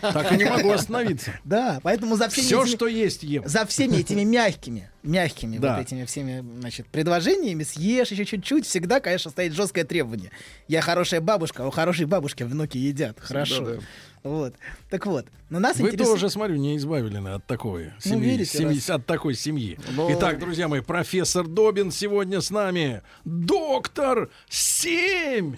[0.00, 1.32] Так и не могу остановиться.
[1.44, 3.42] Да, поэтому за всеми Все, этими- что есть, ем.
[3.46, 5.76] за всеми этими мягкими, мягкими Да.
[5.76, 10.30] вот этими всеми, значит, предложениями съешь еще чуть-чуть, всегда, конечно, стоит жесткое требование.
[10.68, 13.16] Я хорошая бабушка, а у хорошей бабушки внуки едят.
[13.20, 13.64] Хорошо.
[13.64, 13.76] да.
[14.22, 14.54] Вот.
[14.90, 16.20] Так вот, но нас Вы интересует...
[16.20, 18.30] тоже, смотрю, не избавлены от такой Ну, семьи.
[18.32, 19.78] видите, семьи- раз- От такой семьи.
[19.96, 23.00] Но- Итак, друзья мои, профессор Добин сегодня с нами.
[23.24, 25.56] Доктор 7!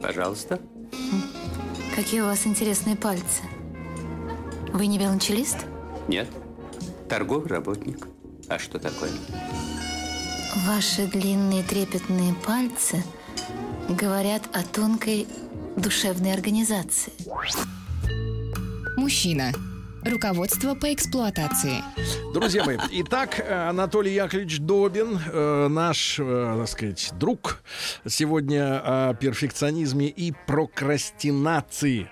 [0.00, 0.60] Пожалуйста.
[1.94, 3.42] Какие у вас интересные пальцы.
[4.72, 5.58] Вы не велончелист?
[6.08, 6.28] Нет.
[7.08, 8.08] Торговый работник.
[8.48, 9.10] А что такое?
[10.66, 13.02] Ваши длинные трепетные пальцы
[13.88, 15.26] говорят о тонкой
[15.76, 17.12] душевной организации.
[18.96, 19.52] Мужчина.
[20.04, 21.76] Руководство по эксплуатации.
[22.34, 27.62] Друзья мои, итак, Анатолий Яковлевич Добин, э, наш, э, так сказать, друг,
[28.06, 32.08] сегодня о перфекционизме и прокрастинации.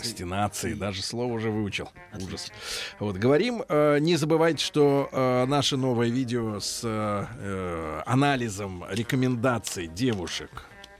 [0.00, 1.90] Прокрастинации, даже слово уже выучил.
[2.20, 2.52] Ужас.
[2.98, 10.50] Вот, говорим, э, не забывайте, что э, наше новое видео с э, анализом рекомендаций девушек,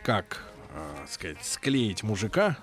[0.03, 0.43] как,
[0.75, 2.57] э, сказать, склеить мужика,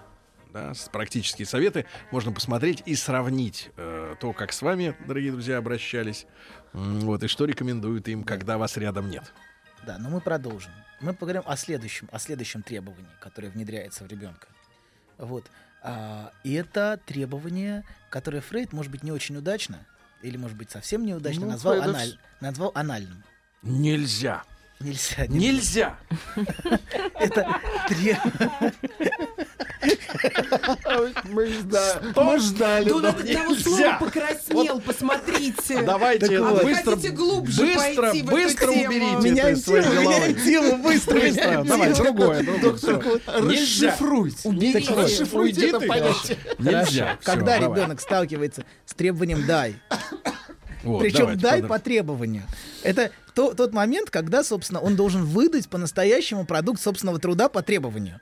[0.51, 5.57] да, с- практические советы можно посмотреть и сравнить э, то, как с вами, дорогие друзья,
[5.57, 6.25] обращались,
[6.73, 9.31] вот, и что рекомендуют им, когда вас рядом нет.
[9.85, 10.71] Да, но мы продолжим.
[10.99, 14.47] Мы поговорим о следующем, о следующем требовании, которое внедряется в ребенка.
[15.17, 15.45] Вот.
[15.85, 19.79] А, и это требование, которое Фрейд, может быть, не очень удачно,
[20.21, 23.23] или, может быть, совсем неудачно, Ну, назвал, Фрейда аналь- назвал анальным.
[23.61, 24.43] Нельзя.
[24.79, 25.27] Нельзя.
[25.27, 25.97] не- Нельзя.
[27.19, 27.59] Это
[31.25, 32.89] Мы, да, мы ждали.
[32.89, 35.81] Да он но от того слова покраснел, посмотрите.
[35.83, 36.39] Давайте.
[36.39, 42.41] А быстро, глубже быстро, быстро уберите Меняем тему, меняем тему, быстро Быстро, давай, другое.
[43.41, 43.89] Нельзя.
[43.89, 44.93] Расшифруйте.
[44.95, 46.37] Расшифруйте это понятие.
[46.59, 47.17] Нельзя.
[47.23, 49.75] Когда ребенок сталкивается с требованием «дай»,
[50.83, 52.43] Вот, Причем давайте, дай подр- по требованию.
[52.83, 58.19] Это то- тот момент, когда, собственно, он должен выдать по-настоящему продукт собственного труда по требованию.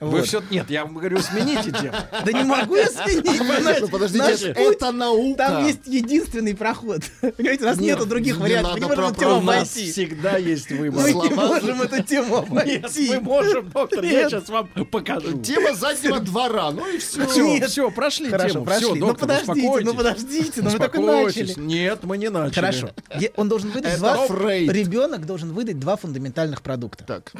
[0.00, 0.26] Вы Вот.
[0.26, 0.42] все...
[0.50, 1.94] Нет, я вам говорю, смените тему.
[2.24, 3.90] Да не могу я сменить.
[3.90, 5.38] Подождите, это наука.
[5.38, 7.02] Там есть единственный проход.
[7.20, 8.74] Понимаете, у нас Нет, нету других вариантов.
[8.74, 9.92] Мы не можем эту тему обойти.
[9.92, 11.02] всегда есть выбор.
[11.02, 13.08] Мы не можем эту тему обойти.
[13.10, 15.40] мы можем, доктор, я сейчас вам покажу.
[15.42, 16.72] Тема заднего двора.
[16.72, 17.26] Ну и все.
[17.28, 17.70] Все, Нет.
[17.70, 18.64] все, прошли тему.
[18.64, 18.86] прошли.
[18.86, 21.54] Все, Ну подождите, ну подождите, ну вы только начали.
[21.56, 22.54] Нет, мы не начали.
[22.54, 22.90] Хорошо.
[23.36, 24.26] Он должен выдать два...
[24.26, 27.04] Ребенок должен выдать два фундаментальных продукта.
[27.04, 27.32] Так.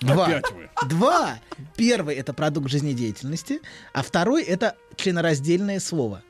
[0.00, 0.26] Два.
[0.26, 0.68] Опять вы.
[0.88, 1.38] Два.
[1.76, 3.60] Первый это продукт жизнедеятельности,
[3.92, 6.22] а второй это членораздельное слово.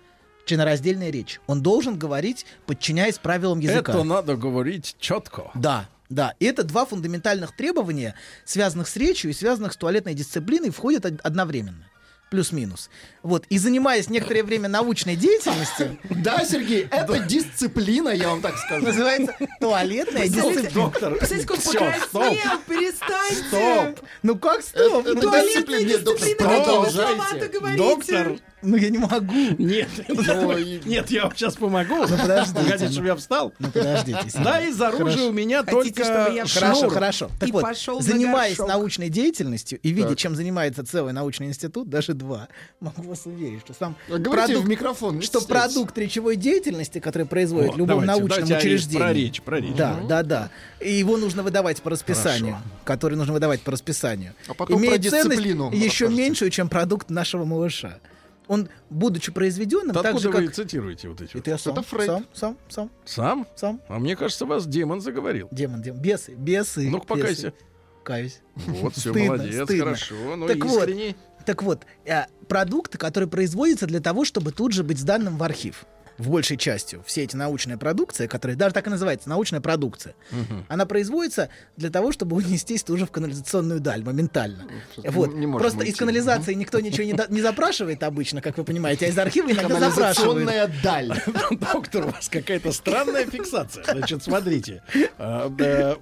[0.45, 1.41] Членораздельная речь.
[1.47, 3.93] Он должен говорить, подчиняясь правилам языка.
[3.93, 5.51] Это надо говорить четко.
[5.55, 6.35] Да, да.
[6.41, 11.21] И это два фундаментальных требования, связанных с речью и связанных с туалетной дисциплиной, входят од-
[11.23, 11.87] одновременно.
[12.33, 12.89] Плюс-минус.
[13.23, 13.45] Вот.
[13.51, 18.87] И занимаясь некоторое время научной деятельностью, Да, Сергей, это дисциплина, я вам так скажу.
[18.87, 20.71] называется туалетная дисциплина.
[20.73, 22.65] Доктор, Представляете, как покраснел, стоп.
[22.69, 23.45] перестаньте.
[23.49, 24.07] Стоп.
[24.23, 25.05] Ну как стоп?
[25.07, 26.37] Ну, Туалетная дисциплина.
[26.39, 27.77] Продолжайте.
[27.77, 29.35] Доктор, ну я не могу.
[29.59, 30.81] нет, Ой.
[30.87, 31.97] нет, я вам сейчас помогу.
[31.97, 32.93] Ну, подождите, Погодите, ну.
[32.93, 33.53] чтобы я встал.
[33.59, 34.19] Ну подождите.
[34.43, 36.03] Да, из оружия у меня только
[36.49, 37.31] Хорошо, хорошо.
[37.39, 37.67] Так вот,
[38.01, 42.49] занимаясь научной деятельностью и видя, чем занимается целый научный институт, даже два,
[42.81, 45.21] могу вас уверить, что сам А продукт, в микрофон.
[45.23, 45.75] что стесняйтесь.
[45.75, 49.75] продукт речевой деятельности, который производит О, любом давайте, научном давайте учреждении, про речь, про речь.
[49.77, 50.51] да, да, да,
[50.81, 52.71] и его нужно выдавать по расписанию, Хорошо.
[52.85, 55.43] который нужно выдавать по расписанию, А потом имеет про ценность
[55.75, 57.99] еще меньшую, чем продукт нашего малыша.
[58.49, 60.55] Он, будучи произведенным, так Откуда же, вы как...
[60.55, 61.31] цитируете вот эти?
[61.35, 61.41] вот?
[61.41, 62.07] Это я сам, Это Фрейд.
[62.07, 63.47] сам, сам, сам, Сам?
[63.55, 63.81] сам.
[63.89, 65.49] А мне кажется, вас демон заговорил.
[65.53, 66.01] Демон, демон.
[66.03, 66.89] Бесы, бесы.
[66.91, 67.21] Ну-ка, бесы.
[67.23, 67.53] покайся.
[68.03, 68.41] Каюсь.
[68.57, 69.85] Вот, все, Стыдно, молодец, стыдно.
[69.85, 70.15] хорошо.
[70.37, 71.15] Ну, Так вот, искренне.
[71.45, 75.87] Так вот, э, продукты, которые производятся для того, чтобы тут же быть сданным в архив.
[76.19, 80.15] В большей частью все эти научная продукция, которая даже так и называется научная продукция,
[80.69, 84.67] она производится для того, чтобы унестись тоже в канализационную даль моментально.
[84.97, 85.35] Вот.
[85.35, 85.91] не Просто уйти.
[85.93, 89.81] из канализации никто ничего не, не запрашивает обычно, как вы понимаете, а из архива иногда
[89.91, 90.47] запрашивают.
[90.47, 91.23] Канализационная даль.
[91.73, 93.83] Доктор, у вас какая-то странная фиксация.
[93.85, 94.83] Значит, смотрите.
[95.19, 95.51] а,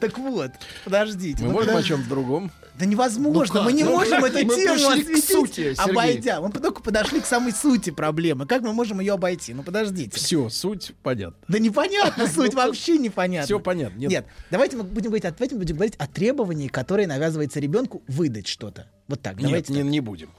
[0.00, 0.52] Так вот,
[0.84, 1.44] подождите.
[1.44, 2.50] Мы можем о чем-то другом?
[2.80, 6.40] Да невозможно, Ну мы не Ну можем эту Мы тему осветить, сути, обойдя.
[6.40, 8.46] Мы только подошли к самой сути проблемы.
[8.46, 9.52] Как мы можем ее обойти?
[9.52, 10.16] Ну подождите.
[10.18, 11.36] Все, суть понятна.
[11.46, 13.44] Да непонятно, суть вообще непонятно.
[13.44, 13.98] Все понятно.
[13.98, 14.10] Нет.
[14.10, 18.02] Нет, давайте мы будем говорить, о- давайте мы будем говорить о требовании, которое навязывается ребенку
[18.08, 18.88] выдать что-то.
[19.08, 19.72] Вот так, Нет, давайте.
[19.74, 19.90] не, так.
[19.90, 20.30] не будем.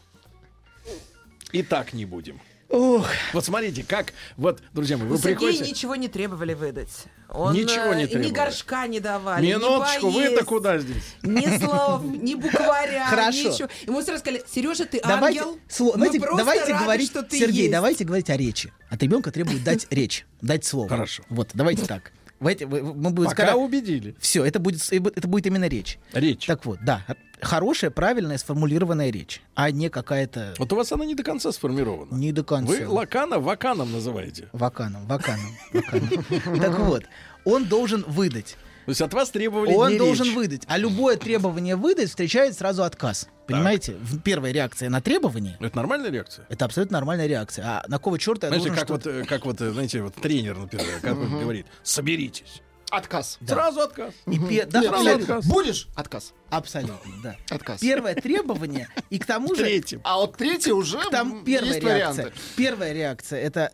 [1.52, 2.42] И так не будем.
[2.72, 5.69] Ох, Вот смотрите, как, вот, друзья мои, вы Сергея приходите...
[5.69, 6.89] ничего не требовали выдать.
[7.30, 8.30] Он, Ничего не э, требовали.
[8.30, 11.03] Ни горшка не давали, Минуточку, ни вы-то куда здесь?
[11.22, 13.49] Ни слов, ни букваря, Хорошо.
[13.51, 13.69] ничего.
[13.86, 15.59] Ему сразу сказали, Сережа, ты давайте, ангел.
[15.69, 17.72] сло- мы давайте, просто давайте рады, говорить, что ты Сергей, есть».
[17.72, 18.72] давайте говорить о речи.
[18.89, 20.88] От ребенка требует дать речь, дать слово.
[20.89, 21.24] Хорошо.
[21.30, 22.11] Вот, давайте так.
[22.39, 24.15] Вы- мы будем Пока убедили.
[24.19, 25.99] Все, это будет, это будет именно речь.
[26.13, 26.45] Речь.
[26.47, 27.05] Так вот, да,
[27.42, 32.14] хорошая, правильная, сформулированная речь, а не какая-то Вот у вас она не до конца сформирована.
[32.16, 32.72] не до конца.
[32.74, 34.48] Вы Лакана ваканом называете.
[34.54, 36.60] Ваканом, ваканом, ваканом.
[36.60, 37.04] Так вот,
[37.46, 38.58] он должен выдать.
[38.86, 40.36] То есть от вас требовали Он не должен речь.
[40.36, 40.64] выдать.
[40.68, 43.28] А любое требование выдать встречает сразу отказ.
[43.46, 43.94] Понимаете?
[44.02, 46.46] В- Первая реакция на требование Это нормальная реакция?
[46.50, 47.64] это абсолютно нормальная реакция.
[47.66, 50.02] А на кого черта я Знаете, должен как вот, что-то- э, как вот, э, знаете,
[50.02, 52.62] вот тренер, например, как он говорит, соберитесь.
[52.92, 53.39] Отказ.
[53.48, 54.14] Сразу отказ.
[54.28, 55.46] И пе- да, Нет, абсолютно, отказ.
[55.48, 55.88] Будешь?
[55.96, 56.34] Отказ.
[56.50, 57.36] абсолютно, да.
[57.50, 57.80] Отказ.
[57.80, 60.02] Первое требование, и к тому же Третьим.
[60.04, 62.24] А вот третий уже Там первая есть реакция.
[62.26, 62.39] варианты.
[62.58, 63.72] Первая реакция это,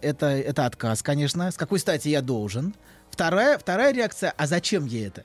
[0.00, 1.50] э, это, это отказ, конечно.
[1.50, 2.74] С какой стати я должен?
[3.10, 5.24] Вторая, вторая реакция, а зачем ей это?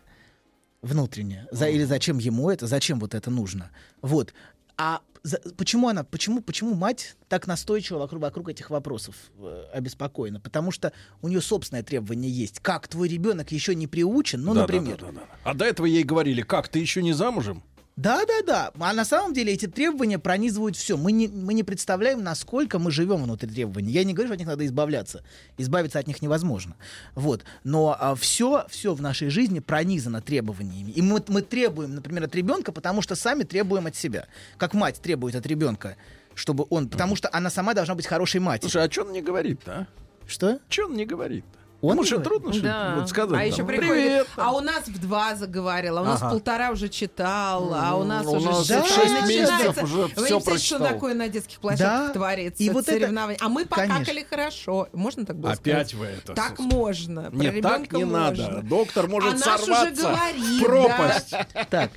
[0.81, 1.47] Внутренняя.
[1.51, 2.65] За, или зачем ему это?
[2.67, 3.69] Зачем вот это нужно?
[4.01, 4.33] Вот.
[4.77, 10.39] А за- почему она, почему, почему мать так настойчиво вокруг, вокруг этих вопросов э, обеспокоена?
[10.39, 12.59] Потому что у нее собственное требование есть.
[12.59, 14.97] Как твой ребенок еще не приучен, ну, Да, например.
[14.99, 15.27] да, да, да, да.
[15.43, 17.63] А до этого ей говорили, как, ты еще не замужем?
[17.97, 18.71] Да, да, да.
[18.79, 20.97] А на самом деле эти требования пронизывают все.
[20.97, 23.91] Мы не, мы не представляем, насколько мы живем внутри требований.
[23.91, 25.23] Я не говорю, что от них надо избавляться.
[25.57, 26.75] Избавиться от них невозможно.
[27.15, 27.43] Вот.
[27.63, 30.91] Но все, все в нашей жизни пронизано требованиями.
[30.91, 34.27] И мы, мы требуем, например, от ребенка, потому что сами требуем от себя.
[34.57, 35.97] Как мать требует от ребенка,
[36.35, 36.89] чтобы он.
[36.89, 38.69] Потому что она сама должна быть хорошей матерью.
[38.69, 39.87] Слушай, а что он не говорит-то, а?
[40.27, 40.59] Что?
[40.69, 41.56] Что он не говорит-то?
[41.79, 42.23] Он Ему говорит?
[42.23, 42.95] трудно Да.
[42.97, 43.39] вот сказать?
[43.39, 46.31] а еще приходит, «Привет», а у нас в два заговорил, а у нас Ага.
[46.31, 50.45] полтора уже читал, а у нас у уже нас шесть начинается- месяцев уже Вы представляете,
[50.45, 50.79] прочитал.
[50.79, 52.13] что такое на детских площадках Да.
[52.13, 53.37] творится, И вот это- соревнования.
[53.41, 54.29] А мы покакали Конечно.
[54.29, 54.87] хорошо.
[54.93, 55.93] Можно так было Опять сказать?
[55.93, 56.33] вы это.
[56.33, 57.21] Так с- можно.
[57.29, 58.41] Про Нет, так не надо.
[58.43, 58.61] можно.
[58.63, 61.33] Доктор может А уже сорваться говорит, в пропасть.
[61.69, 61.91] Так.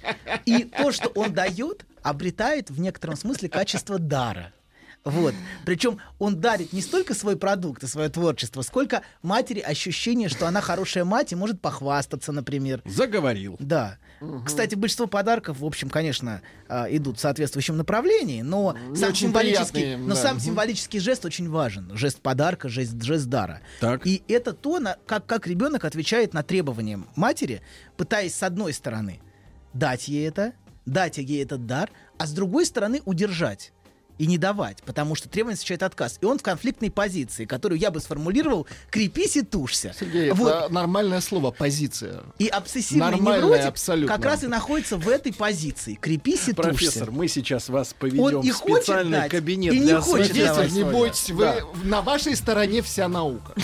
[0.44, 4.52] И то, что он дает, обретает в некотором смысле качество дара.
[5.04, 5.34] Вот.
[5.64, 10.60] Причем он дарит не столько свой продукт и свое творчество, сколько матери ощущение, что она
[10.60, 12.82] хорошая мать и может похвастаться, например.
[12.84, 13.56] Заговорил.
[13.58, 13.98] Да.
[14.44, 19.80] Кстати, большинство подарков, в общем, конечно, а, идут в соответствующем направлении, но сам, очень символический,
[19.80, 20.20] приятные, но да.
[20.20, 21.90] сам символический жест очень важен.
[21.96, 23.62] Жест подарка, жест, жест дара.
[23.80, 24.06] Так.
[24.06, 27.62] И это то, на- как, как ребенок отвечает на требования матери,
[27.96, 29.22] пытаясь с одной стороны
[29.72, 30.52] дать ей это,
[30.84, 33.72] дать ей этот дар, а с другой стороны удержать
[34.20, 36.18] и не давать, потому что требование встречает отказ.
[36.20, 39.94] И он в конфликтной позиции, которую я бы сформулировал «крепись и тушься».
[39.98, 40.48] Сергей, Вот.
[40.64, 42.20] это нормальное слово позиция.
[42.38, 44.14] И обсессивный Нормальная невротик абсолютно.
[44.14, 45.94] как раз и находится в этой позиции.
[45.94, 47.10] Крепись и Профессор, тушься.
[47.18, 50.36] мы сейчас вас Он поведем и в хочет специальный дать, кабинет и не для хочет
[50.36, 51.56] давай, не бойтесь, вы Да.
[51.84, 53.54] на вашей стороне вся наука.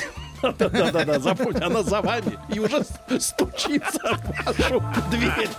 [0.42, 2.82] Да-да-да, запомните, она за вами и уже
[3.18, 5.50] стучится в вашу дверь.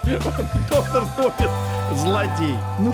[0.71, 1.49] Доктор Топит,
[1.95, 2.55] злодей.
[2.79, 2.93] Ну,